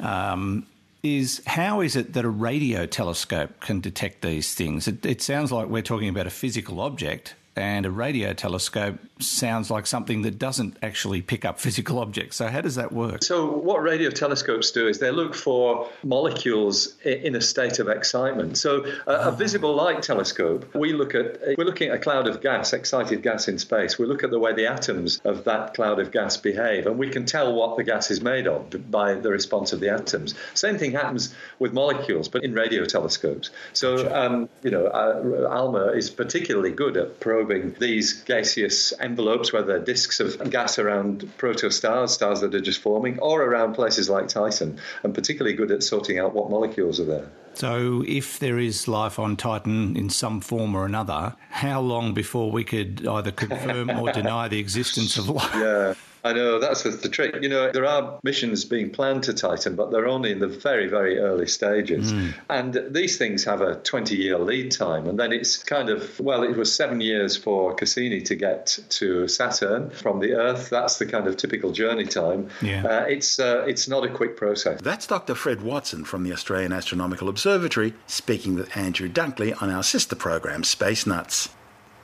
[0.00, 0.66] um,
[1.04, 4.88] is how is it that a radio telescope can detect these things?
[4.88, 9.70] It, it sounds like we're talking about a physical object, and a radio telescope sounds
[9.70, 12.36] like something that doesn't actually pick up physical objects.
[12.36, 13.22] So, how does that work?
[13.22, 18.58] So, what radio telescopes do is they look for molecules in a state of excitement.
[18.58, 22.40] So, a, a visible light telescope, we look at we're looking at a cloud of
[22.40, 23.98] gas, excited gas in space.
[23.98, 27.10] We look at the way the atoms of that cloud of gas behave, and we
[27.10, 30.34] can tell what the gas is made of by the response of the atoms.
[30.54, 33.50] Same thing happens with molecules, but in radio telescopes.
[33.72, 39.52] So, um, you know, uh, ALMA is particularly good at probing probing these gaseous envelopes,
[39.52, 44.26] whether disks of gas around protostars, stars that are just forming, or around places like
[44.26, 47.30] Titan, and particularly good at sorting out what molecules are there.
[47.54, 52.50] So, if there is life on Titan in some form or another, how long before
[52.50, 55.54] we could either confirm or deny the existence of life?
[55.54, 55.94] Yeah.
[56.24, 57.36] I know that's the trick.
[57.42, 60.86] You know, there are missions being planned to Titan, but they're only in the very,
[60.86, 62.14] very early stages.
[62.14, 62.34] Mm.
[62.48, 65.06] And these things have a 20 year lead time.
[65.06, 69.28] And then it's kind of, well, it was seven years for Cassini to get to
[69.28, 70.70] Saturn from the Earth.
[70.70, 72.48] That's the kind of typical journey time.
[72.62, 72.86] Yeah.
[72.86, 74.80] Uh, it's, uh, it's not a quick process.
[74.80, 75.34] That's Dr.
[75.34, 80.64] Fred Watson from the Australian Astronomical Observatory speaking with Andrew Dunkley on our sister program,
[80.64, 81.50] Space Nuts.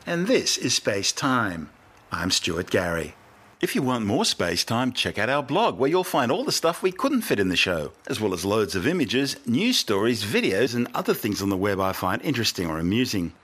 [0.07, 1.71] And this is Space Time.
[2.13, 3.15] I'm Stuart Gary.
[3.61, 6.53] If you want more space time, check out our blog where you'll find all the
[6.53, 10.25] stuff we couldn't fit in the show, as well as loads of images, news stories,
[10.25, 13.35] videos, and other things on the web I find interesting or amusing.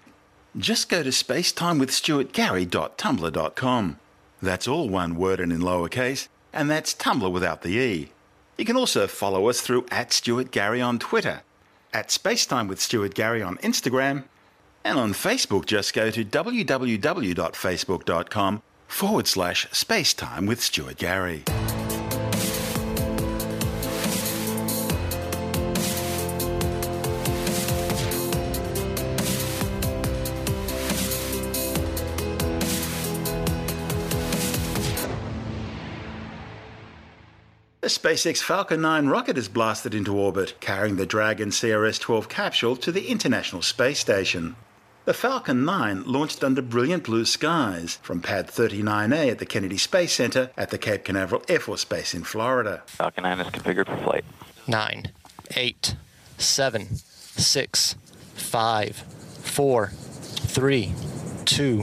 [0.57, 3.99] Just go to spacetimewithstuartgary.tumblr.com.
[4.41, 8.09] That's all one word and in lowercase, and that's Tumblr without the E.
[8.57, 11.43] You can also follow us through at Stuart Gary on Twitter,
[11.93, 14.25] at Spacetime with Stuart Gary on Instagram,
[14.83, 21.45] and on Facebook just go to www.facebook.com forward slash spacetime with Stuart Gary.
[37.87, 42.75] The SpaceX Falcon 9 rocket is blasted into orbit, carrying the Dragon CRS 12 capsule
[42.75, 44.57] to the International Space Station.
[45.07, 50.15] The Falcon 9 launched under brilliant blue skies from Pad 39A at the Kennedy Space
[50.15, 52.83] Center at the Cape Canaveral Air Force Base in Florida.
[52.87, 54.25] Falcon 9 is configured for flight.
[54.67, 55.13] Nine,
[55.55, 55.95] eight,
[56.39, 57.95] seven, six,
[58.35, 60.93] five, four, three,
[61.45, 61.83] two,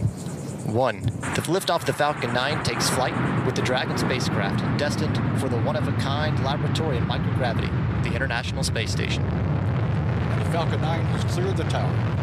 [0.65, 1.03] one.
[1.03, 5.61] The liftoff of the Falcon 9 takes flight with the Dragon spacecraft, destined for the
[5.61, 9.23] one-of-a-kind laboratory in microgravity, the International Space Station.
[9.23, 12.19] And the Falcon 9 has cleared the tower.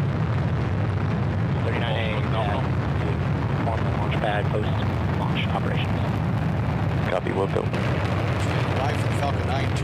[1.61, 5.89] 39A on the launch pad post-launch operations.
[7.09, 7.61] Copy, we'll go.
[8.77, 9.83] Live from Falcon 9 to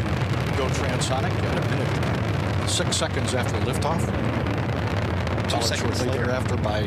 [0.57, 4.05] go transonic at a minute, six seconds after liftoff.
[5.49, 6.83] Two seconds later, after by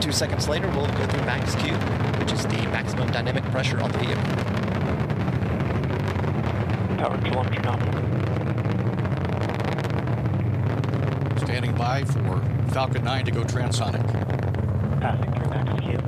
[0.00, 1.74] two seconds later, we'll go through max Q,
[2.20, 4.22] which is the maximum dynamic pressure on the vehicle.
[6.98, 8.02] Power to launch nominal.
[11.38, 14.06] Standing by for Falcon 9 to go transonic.
[15.00, 15.98] Passing through max Q.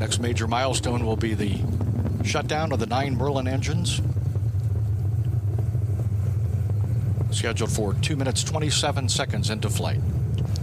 [0.00, 1.60] Next major milestone will be the
[2.24, 4.00] shutdown of the nine Merlin engines.
[7.30, 10.00] Scheduled for 2 minutes 27 seconds into flight.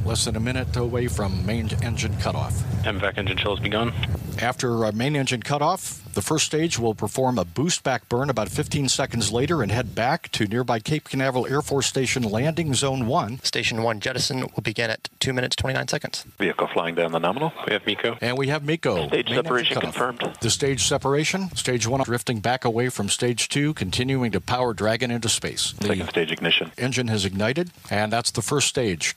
[0.05, 2.53] Less than a minute away from main engine cutoff.
[2.83, 3.93] MVAC engine chill has begun.
[4.41, 8.89] After main engine cutoff, the first stage will perform a boost back burn about 15
[8.89, 13.43] seconds later and head back to nearby Cape Canaveral Air Force Station Landing Zone 1.
[13.43, 16.23] Station 1 jettison will begin at 2 minutes 29 seconds.
[16.39, 17.53] Vehicle flying down the nominal.
[17.67, 18.17] We have MECO.
[18.19, 19.09] And we have MECO.
[19.09, 20.37] Stage separation confirmed.
[20.41, 25.11] The stage separation, stage 1 drifting back away from stage 2, continuing to power Dragon
[25.11, 25.75] into space.
[25.79, 26.71] Second the stage ignition.
[26.79, 29.15] Engine has ignited, and that's the first stage,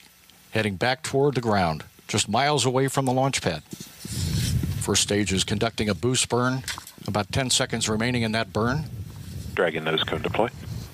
[0.50, 3.62] heading back toward the ground, just miles away from the launch pad.
[4.90, 6.64] First stage is conducting a boost burn.
[7.06, 8.86] About 10 seconds remaining in that burn.
[9.54, 10.48] Dragon nose cone deploy.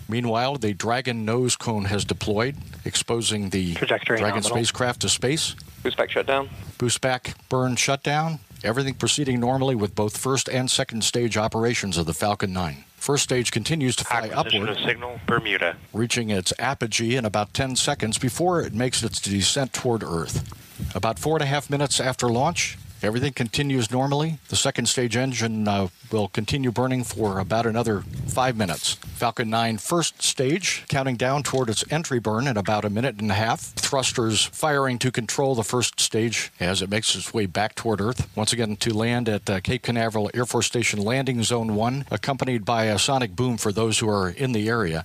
[0.06, 4.58] Meanwhile, the Dragon nose cone has deployed, exposing the Trajectory Dragon nominal.
[4.58, 5.56] spacecraft to space.
[5.82, 6.50] Boost back shutdown.
[6.76, 8.40] Boost back burn shutdown.
[8.62, 12.84] Everything proceeding normally with both first and second stage operations of the Falcon 9.
[12.98, 15.74] First stage continues to fly Acquisition upward, of signal Bermuda.
[15.94, 20.52] reaching its apogee in about 10 seconds before it makes its descent toward Earth.
[20.94, 24.38] About four and a half minutes after launch, Everything continues normally.
[24.48, 28.94] The second stage engine uh, will continue burning for about another five minutes.
[28.94, 33.30] Falcon 9 first stage counting down toward its entry burn in about a minute and
[33.30, 33.60] a half.
[33.74, 38.28] Thrusters firing to control the first stage as it makes its way back toward Earth.
[38.34, 42.64] Once again to land at uh, Cape Canaveral Air Force Station Landing Zone 1, accompanied
[42.64, 45.04] by a sonic boom for those who are in the area.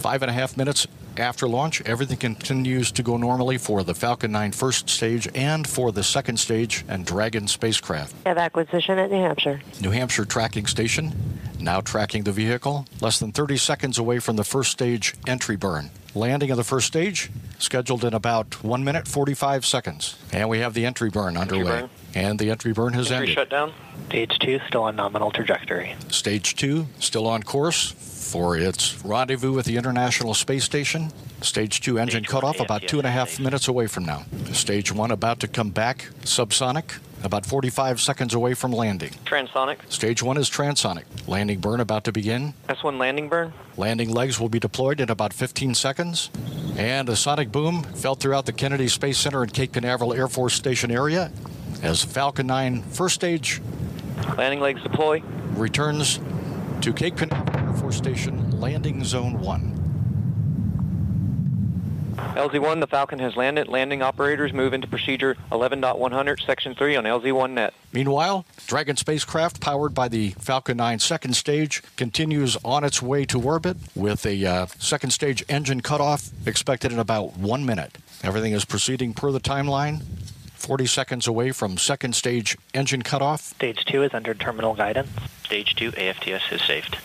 [0.00, 0.86] Five and a half minutes
[1.18, 5.92] after launch, everything continues to go normally for the Falcon 9 first stage and for
[5.92, 8.14] the second stage and Dragon spacecraft.
[8.24, 9.60] Have acquisition at New Hampshire.
[9.82, 11.12] New Hampshire tracking station
[11.60, 15.90] now tracking the vehicle, less than 30 seconds away from the first stage entry burn.
[16.14, 20.16] landing of the first stage, scheduled in about 1 minute 45 seconds.
[20.32, 21.64] And we have the entry burn underway.
[21.82, 21.90] burn.
[22.14, 23.34] And the entry burn has Entry ended.
[23.34, 23.72] shutdown.
[24.08, 25.94] Stage two still on nominal trajectory.
[26.08, 27.92] Stage 2 still on course
[28.30, 31.10] for its rendezvous with the International Space Station.
[31.42, 33.40] Stage 2 engine Stage one, cutoff about AFTS two and a half safe.
[33.40, 34.24] minutes away from now.
[34.52, 39.10] Stage 1 about to come back subsonic, about 45 seconds away from landing.
[39.24, 39.78] Transonic.
[39.90, 41.04] Stage 1 is transonic.
[41.26, 42.54] Landing burn about to begin.
[42.68, 43.52] S1 landing burn.
[43.76, 46.30] Landing legs will be deployed in about 15 seconds.
[46.76, 50.54] And a sonic boom felt throughout the Kennedy Space Center and Cape Canaveral Air Force
[50.54, 51.32] Station area
[51.82, 53.60] as Falcon 9 first stage
[54.36, 55.22] Landing legs deploy.
[55.54, 56.20] returns
[56.82, 59.76] to Cape Canaveral Air Force Station Landing Zone 1.
[62.16, 63.68] LZ1, the Falcon has landed.
[63.68, 67.72] Landing operators move into procedure 11.100, section 3 on LZ1 net.
[67.92, 73.40] Meanwhile, Dragon spacecraft, powered by the Falcon 9 second stage, continues on its way to
[73.40, 77.98] orbit with a uh, second stage engine cutoff expected in about one minute.
[78.24, 80.02] Everything is proceeding per the timeline.
[80.54, 83.42] 40 seconds away from second stage engine cutoff.
[83.42, 85.08] Stage 2 is under terminal guidance.
[85.44, 86.98] Stage 2 AFTS is saved.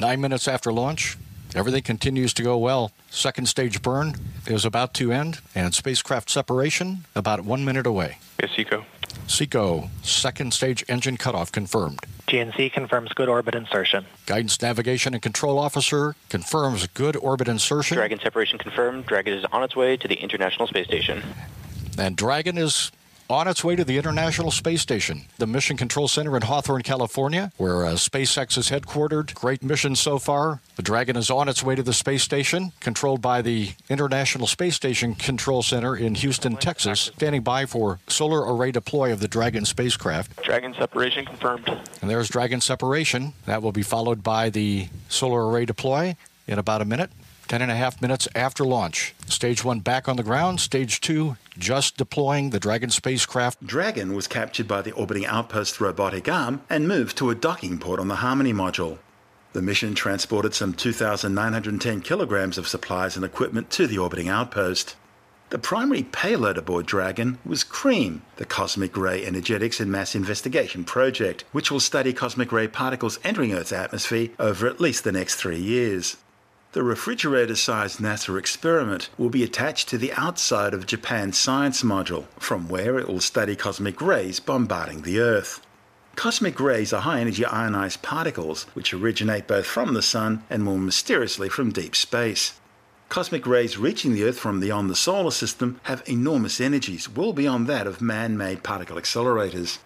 [0.00, 1.18] Nine minutes after launch,
[1.54, 2.90] everything continues to go well.
[3.10, 4.14] Second stage burn
[4.46, 8.16] is about to end, and spacecraft separation about one minute away.
[8.40, 8.86] Yes, Eco.
[9.26, 11.98] SECO, second stage engine cutoff confirmed.
[12.28, 14.06] GNC confirms good orbit insertion.
[14.24, 17.98] Guidance Navigation and Control Officer confirms good orbit insertion.
[17.98, 19.04] Dragon separation confirmed.
[19.04, 21.22] Dragon is on its way to the International Space Station.
[21.98, 22.90] And Dragon is
[23.30, 27.52] on its way to the International Space Station, the Mission Control Center in Hawthorne, California,
[27.58, 29.32] where uh, SpaceX is headquartered.
[29.34, 30.60] Great mission so far.
[30.74, 34.74] The Dragon is on its way to the space station, controlled by the International Space
[34.74, 39.64] Station Control Center in Houston, Texas, standing by for solar array deploy of the Dragon
[39.64, 40.42] spacecraft.
[40.42, 41.68] Dragon separation confirmed.
[42.02, 43.34] And there's Dragon separation.
[43.46, 46.16] That will be followed by the solar array deploy
[46.48, 47.10] in about a minute.
[47.50, 49.12] Ten and a half minutes after launch.
[49.26, 50.60] Stage one back on the ground.
[50.60, 53.66] Stage two just deploying the Dragon spacecraft.
[53.66, 57.98] Dragon was captured by the orbiting outpost robotic arm and moved to a docking port
[57.98, 58.98] on the Harmony module.
[59.52, 64.94] The mission transported some 2,910 kilograms of supplies and equipment to the orbiting outpost.
[65.48, 71.42] The primary payload aboard Dragon was CREAM, the Cosmic Ray Energetics and Mass Investigation Project,
[71.50, 75.58] which will study cosmic ray particles entering Earth's atmosphere over at least the next three
[75.58, 76.16] years.
[76.72, 82.26] The refrigerator sized NASA experiment will be attached to the outside of Japan's science module,
[82.38, 85.60] from where it will study cosmic rays bombarding the Earth.
[86.14, 90.78] Cosmic rays are high energy ionized particles which originate both from the Sun and more
[90.78, 92.60] mysteriously from deep space.
[93.08, 97.66] Cosmic rays reaching the Earth from beyond the solar system have enormous energies, well beyond
[97.66, 99.78] that of man made particle accelerators.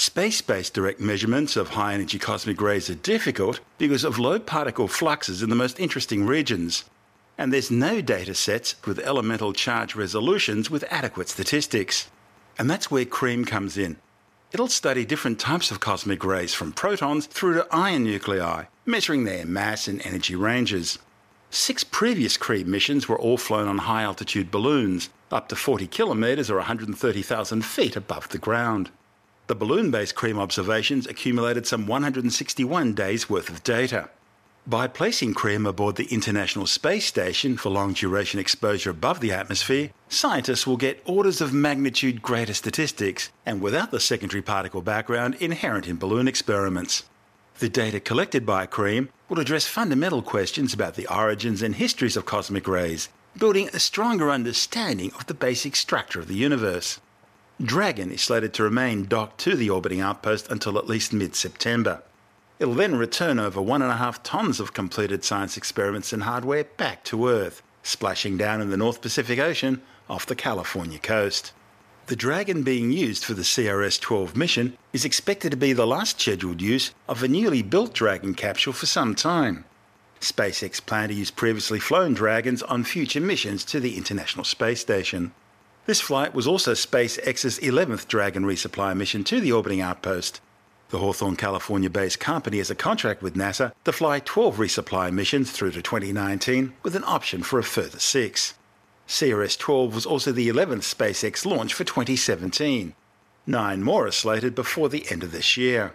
[0.00, 4.88] Space based direct measurements of high energy cosmic rays are difficult because of low particle
[4.88, 6.84] fluxes in the most interesting regions.
[7.36, 12.08] And there's no data sets with elemental charge resolutions with adequate statistics.
[12.58, 13.98] And that's where CREAM comes in.
[14.52, 19.44] It'll study different types of cosmic rays from protons through to iron nuclei, measuring their
[19.44, 20.98] mass and energy ranges.
[21.50, 26.50] Six previous CREAM missions were all flown on high altitude balloons, up to 40 kilometres
[26.50, 28.90] or 130,000 feet above the ground.
[29.50, 34.08] The balloon based CREAM observations accumulated some 161 days worth of data.
[34.64, 39.90] By placing CREAM aboard the International Space Station for long duration exposure above the atmosphere,
[40.08, 45.88] scientists will get orders of magnitude greater statistics and without the secondary particle background inherent
[45.88, 47.06] in balloon experiments.
[47.58, 52.24] The data collected by CREAM will address fundamental questions about the origins and histories of
[52.24, 57.00] cosmic rays, building a stronger understanding of the basic structure of the universe.
[57.62, 62.02] Dragon is slated to remain docked to the orbiting outpost until at least mid September.
[62.58, 66.64] It'll then return over one and a half tons of completed science experiments and hardware
[66.64, 71.52] back to Earth, splashing down in the North Pacific Ocean off the California coast.
[72.06, 76.18] The Dragon being used for the CRS 12 mission is expected to be the last
[76.18, 79.66] scheduled use of a newly built Dragon capsule for some time.
[80.20, 85.32] SpaceX plan to use previously flown Dragons on future missions to the International Space Station.
[85.90, 90.40] This flight was also SpaceX's 11th Dragon resupply mission to the orbiting outpost.
[90.90, 95.50] The Hawthorne, California based company has a contract with NASA to fly 12 resupply missions
[95.50, 98.54] through to 2019 with an option for a further six.
[99.08, 102.94] CRS 12 was also the 11th SpaceX launch for 2017.
[103.48, 105.94] Nine more are slated before the end of this year.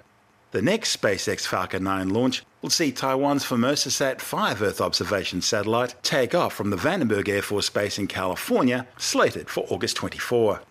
[0.56, 6.34] The next SpaceX Falcon 9 launch will see Taiwan's Formosasat 5 Earth observation satellite take
[6.34, 10.62] off from the Vandenberg Air Force Base in California, slated for August 24.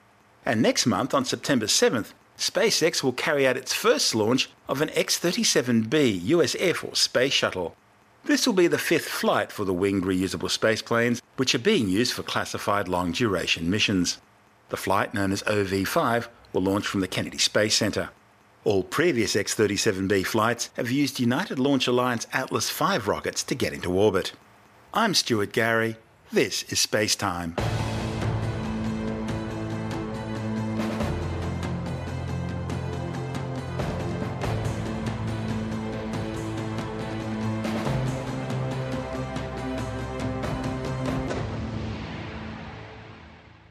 [0.47, 4.89] And next month, on September 7th, SpaceX will carry out its first launch of an
[4.95, 7.77] X 37B US Air Force space shuttle.
[8.25, 12.15] This will be the fifth flight for the winged reusable spaceplanes, which are being used
[12.15, 14.17] for classified long duration missions.
[14.71, 18.09] The flight, known as OV5, will launch from the Kennedy Space Center.
[18.65, 23.75] All previous X 37B flights have used United Launch Alliance Atlas V rockets to get
[23.75, 24.33] into orbit.
[24.95, 25.97] I'm Stuart Gary.
[26.33, 27.57] This is Space Time.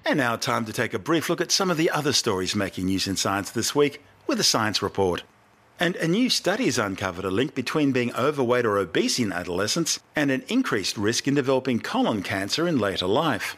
[0.06, 2.86] And now, time to take a brief look at some of the other stories making
[2.86, 5.24] news in science this week with a science report.
[5.80, 10.00] And a new study has uncovered a link between being overweight or obese in adolescence
[10.16, 13.58] and an increased risk in developing colon cancer in later life.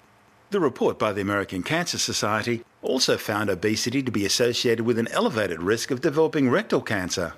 [0.52, 5.10] The report by the American Cancer Society also found obesity to be associated with an
[5.10, 7.34] elevated risk of developing rectal cancer.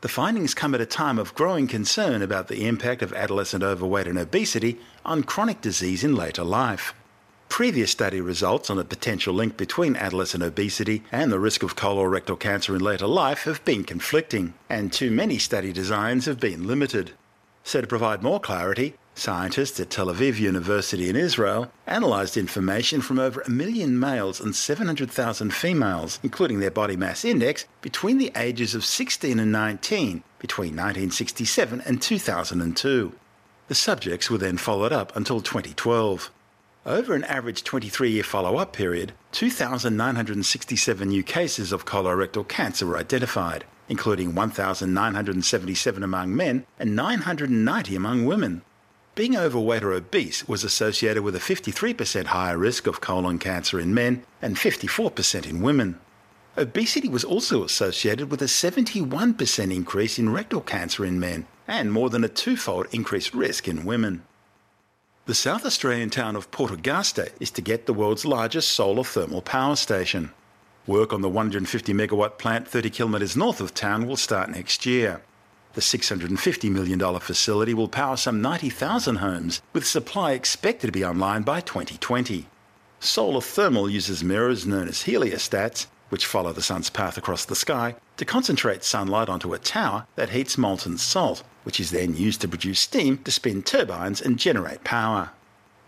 [0.00, 4.06] The findings come at a time of growing concern about the impact of adolescent overweight
[4.06, 6.94] and obesity on chronic disease in later life.
[7.48, 12.38] Previous study results on a potential link between adolescent obesity and the risk of colorectal
[12.38, 17.12] cancer in later life have been conflicting, and too many study designs have been limited.
[17.64, 23.18] So, to provide more clarity, scientists at Tel Aviv University in Israel analysed information from
[23.18, 28.74] over a million males and 700,000 females, including their body mass index, between the ages
[28.74, 33.12] of 16 and 19, between 1967 and 2002.
[33.68, 36.30] The subjects were then followed up until 2012.
[36.86, 42.96] Over an average 23 year follow up period, 2,967 new cases of colorectal cancer were
[42.96, 48.62] identified, including 1,977 among men and 990 among women.
[49.16, 53.92] Being overweight or obese was associated with a 53% higher risk of colon cancer in
[53.92, 55.98] men and 54% in women.
[56.56, 62.10] Obesity was also associated with a 71% increase in rectal cancer in men and more
[62.10, 64.22] than a twofold increased risk in women.
[65.26, 69.42] The South Australian town of Port Augusta is to get the world's largest solar thermal
[69.42, 70.30] power station.
[70.86, 75.22] Work on the 150 megawatt plant 30 kilometres north of town will start next year.
[75.72, 81.42] The $650 million facility will power some 90,000 homes, with supply expected to be online
[81.42, 82.46] by 2020.
[83.00, 87.94] Solar thermal uses mirrors known as heliostats, which follow the sun's path across the sky,
[88.16, 92.48] to concentrate sunlight onto a tower that heats molten salt, which is then used to
[92.48, 95.30] produce steam to spin turbines and generate power.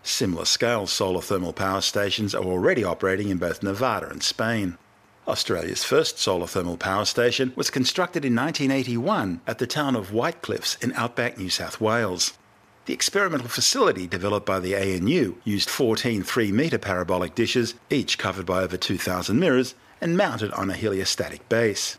[0.03, 4.77] Similar scale solar thermal power stations are already operating in both Nevada and Spain.
[5.27, 10.41] Australia's first solar thermal power station was constructed in 1981 at the town of White
[10.41, 12.33] Cliffs in outback New South Wales.
[12.85, 18.47] The experimental facility developed by the ANU used 14 3 metre parabolic dishes, each covered
[18.47, 21.97] by over 2,000 mirrors, and mounted on a heliostatic base.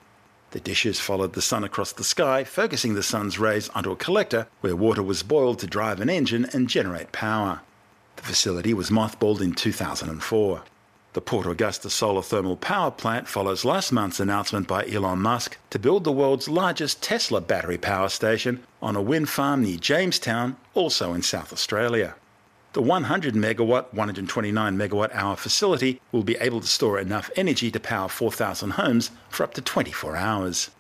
[0.53, 4.49] The dishes followed the sun across the sky, focusing the sun's rays onto a collector
[4.61, 7.61] where water was boiled to drive an engine and generate power.
[8.17, 10.63] The facility was mothballed in 2004.
[11.13, 15.79] The Port Augusta Solar Thermal Power Plant follows last month's announcement by Elon Musk to
[15.79, 21.13] build the world's largest Tesla battery power station on a wind farm near Jamestown, also
[21.13, 22.15] in South Australia.
[22.73, 27.81] The 100 megawatt, 129 megawatt hour facility will be able to store enough energy to
[27.81, 30.71] power 4,000 homes for up to 24 hours.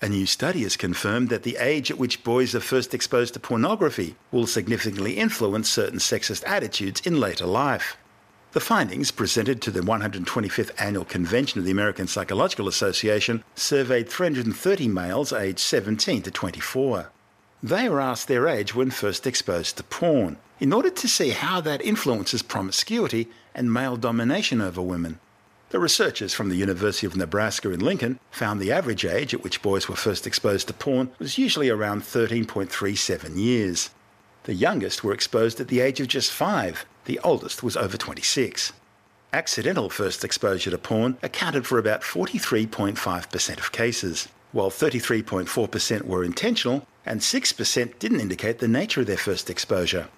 [0.00, 3.40] A new study has confirmed that the age at which boys are first exposed to
[3.40, 7.96] pornography will significantly influence certain sexist attitudes in later life.
[8.52, 14.86] The findings, presented to the 125th Annual Convention of the American Psychological Association, surveyed 330
[14.86, 17.10] males aged 17 to 24.
[17.64, 21.62] They were asked their age when first exposed to porn, in order to see how
[21.62, 25.18] that influences promiscuity and male domination over women.
[25.70, 29.62] The researchers from the University of Nebraska in Lincoln found the average age at which
[29.62, 33.88] boys were first exposed to porn was usually around 13.37 years.
[34.42, 38.74] The youngest were exposed at the age of just five, the oldest was over 26.
[39.32, 46.86] Accidental first exposure to porn accounted for about 43.5% of cases, while 33.4% were intentional
[47.06, 50.08] and 6% didn't indicate the nature of their first exposure.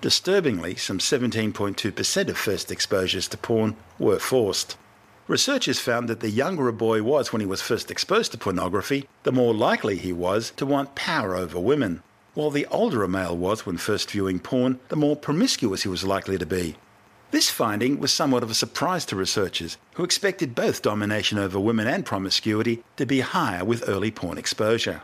[0.00, 4.76] Disturbingly, some 17.2% of first exposures to porn were forced.
[5.26, 9.08] Researchers found that the younger a boy was when he was first exposed to pornography,
[9.22, 12.02] the more likely he was to want power over women,
[12.34, 16.04] while the older a male was when first viewing porn, the more promiscuous he was
[16.04, 16.76] likely to be.
[17.30, 21.86] This finding was somewhat of a surprise to researchers, who expected both domination over women
[21.86, 25.00] and promiscuity to be higher with early porn exposure.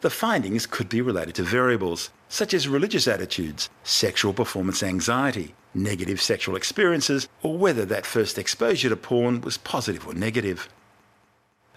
[0.00, 6.22] The findings could be related to variables such as religious attitudes, sexual performance anxiety, negative
[6.22, 10.68] sexual experiences, or whether that first exposure to porn was positive or negative.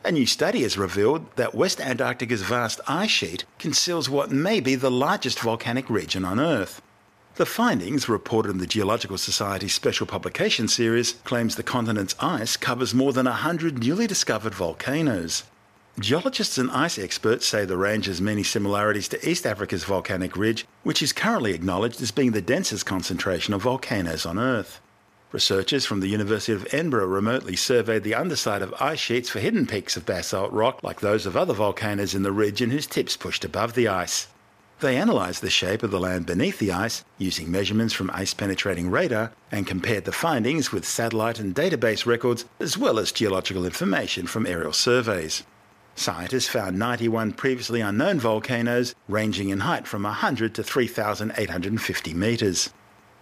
[0.05, 4.75] A new study has revealed that West Antarctica's vast ice sheet conceals what may be
[4.75, 6.81] the largest volcanic region on Earth.
[7.35, 12.93] The findings, reported in the Geological Society's special publication series, claims the continent's ice covers
[12.93, 15.43] more than 100 newly discovered volcanoes.
[15.99, 20.65] Geologists and ice experts say the range has many similarities to East Africa's volcanic ridge,
[20.81, 24.81] which is currently acknowledged as being the densest concentration of volcanoes on Earth.
[25.31, 29.67] Researchers from the University of Edinburgh remotely surveyed the underside of ice sheets for hidden
[29.67, 33.45] peaks of basalt rock like those of other volcanoes in the region whose tips pushed
[33.45, 34.27] above the ice.
[34.79, 38.89] They analysed the shape of the land beneath the ice using measurements from ice penetrating
[38.89, 44.25] radar and compared the findings with satellite and database records as well as geological information
[44.25, 45.43] from aerial surveys.
[45.95, 52.71] Scientists found 91 previously unknown volcanoes ranging in height from 100 to 3,850 metres.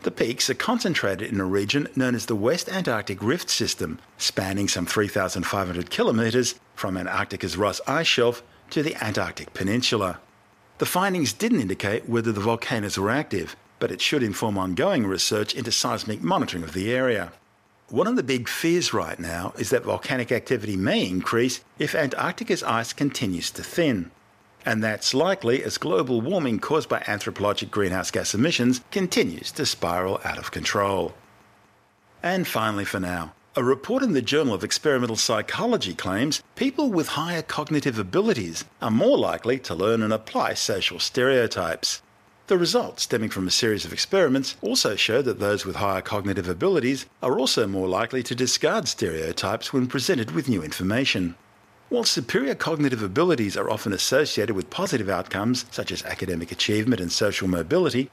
[0.03, 4.67] The peaks are concentrated in a region known as the West Antarctic Rift System, spanning
[4.67, 8.41] some 3,500 kilometres from Antarctica's Ross Ice Shelf
[8.72, 10.19] to the Antarctic Peninsula.
[10.80, 15.53] The findings didn't indicate whether the volcanoes were active, but it should inform ongoing research
[15.53, 17.32] into seismic monitoring of the area.
[17.91, 22.63] One of the big fears right now is that volcanic activity may increase if Antarctica's
[22.63, 24.11] ice continues to thin
[24.65, 30.19] and that's likely as global warming caused by anthropologic greenhouse gas emissions continues to spiral
[30.23, 31.13] out of control.
[32.21, 37.09] And finally, for now, a report in the Journal of Experimental Psychology claims people with
[37.09, 42.01] higher cognitive abilities are more likely to learn and apply social stereotypes.
[42.47, 46.49] The results, stemming from a series of experiments, also show that those with higher cognitive
[46.49, 51.35] abilities are also more likely to discard stereotypes when presented with new information.
[51.89, 57.11] While superior cognitive abilities are often associated with positive outcomes such as academic achievement and
[57.11, 58.09] social mobility,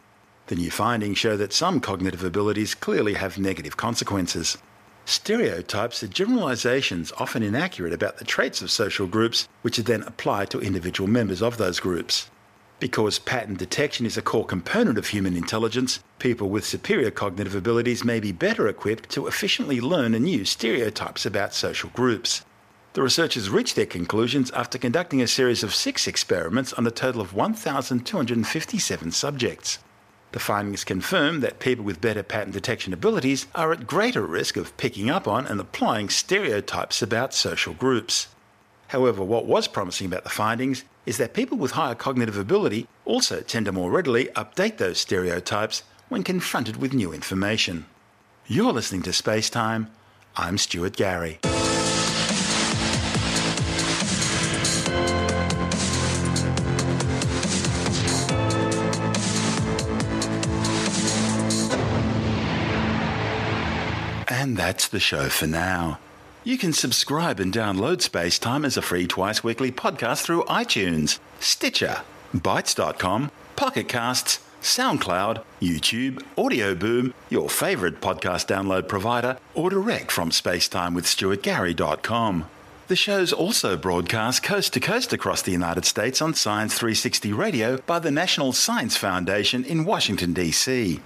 [0.49, 4.59] the new findings show that some cognitive abilities clearly have negative consequences.
[5.05, 10.51] Stereotypes are generalizations often inaccurate about the traits of social groups, which are then applied
[10.51, 12.29] to individual members of those groups.
[12.81, 18.05] Because pattern detection is a core component of human intelligence, people with superior cognitive abilities
[18.05, 22.45] may be better equipped to efficiently learn and use stereotypes about social groups.
[22.93, 27.21] The researchers reached their conclusions after conducting a series of six experiments on a total
[27.21, 29.79] of 1,257 subjects.
[30.31, 34.77] The findings confirm that people with better pattern detection abilities are at greater risk of
[34.77, 38.29] picking up on and applying stereotypes about social groups.
[38.89, 43.41] However, what was promising about the findings is that people with higher cognitive ability also
[43.41, 47.85] tend to more readily update those stereotypes when confronted with new information.
[48.47, 49.91] You're listening to Space Time.
[50.37, 51.39] I'm Stuart Gary.
[64.31, 65.99] And that's the show for now.
[66.49, 71.19] You can subscribe and download Space Time as a free twice weekly podcast through iTunes,
[71.41, 72.01] Stitcher,
[72.35, 80.31] Bitesz.com, Pocket Casts, SoundCloud, YouTube, Audio Boom, your favorite podcast download provider, or direct from
[80.31, 82.47] spacetimewithstuartgary.com.
[82.87, 87.77] The show's also broadcast coast to coast across the United States on Science 360 Radio
[87.77, 91.03] by the National Science Foundation in Washington, D.C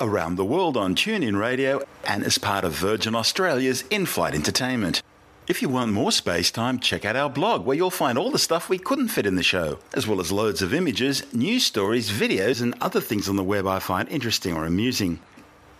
[0.00, 5.02] around the world on TuneIn Radio and as part of Virgin Australia's in flight entertainment.
[5.48, 8.38] If you want more space time, check out our blog where you'll find all the
[8.38, 12.10] stuff we couldn't fit in the show, as well as loads of images, news stories,
[12.10, 15.20] videos, and other things on the web I find interesting or amusing.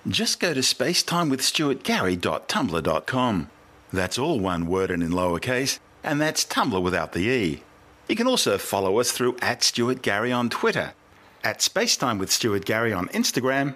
[0.06, 3.50] Just go to spacetimewithstuartgary.tumblr.com.
[3.92, 7.62] That's all one word and in lowercase, and that's Tumblr without the E.
[8.08, 10.92] You can also follow us through at Stuart Gary on Twitter,
[11.42, 13.74] at Spacetime with Stuart Gary on Instagram,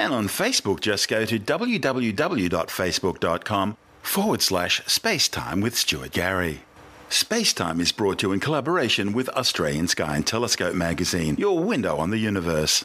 [0.00, 6.62] and on Facebook, just go to www.facebook.com forward slash spacetime with Stuart Gary.
[7.10, 11.98] Spacetime is brought to you in collaboration with Australian Sky and Telescope magazine, your window
[11.98, 12.82] on the universe.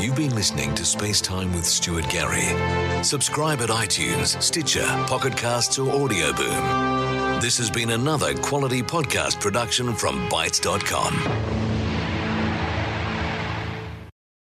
[0.00, 3.04] You've been listening to Spacetime with Stuart Gary.
[3.04, 7.40] Subscribe at iTunes, Stitcher, Pocket Casts, or Audio Boom.
[7.40, 11.71] This has been another quality podcast production from Bitesz.com.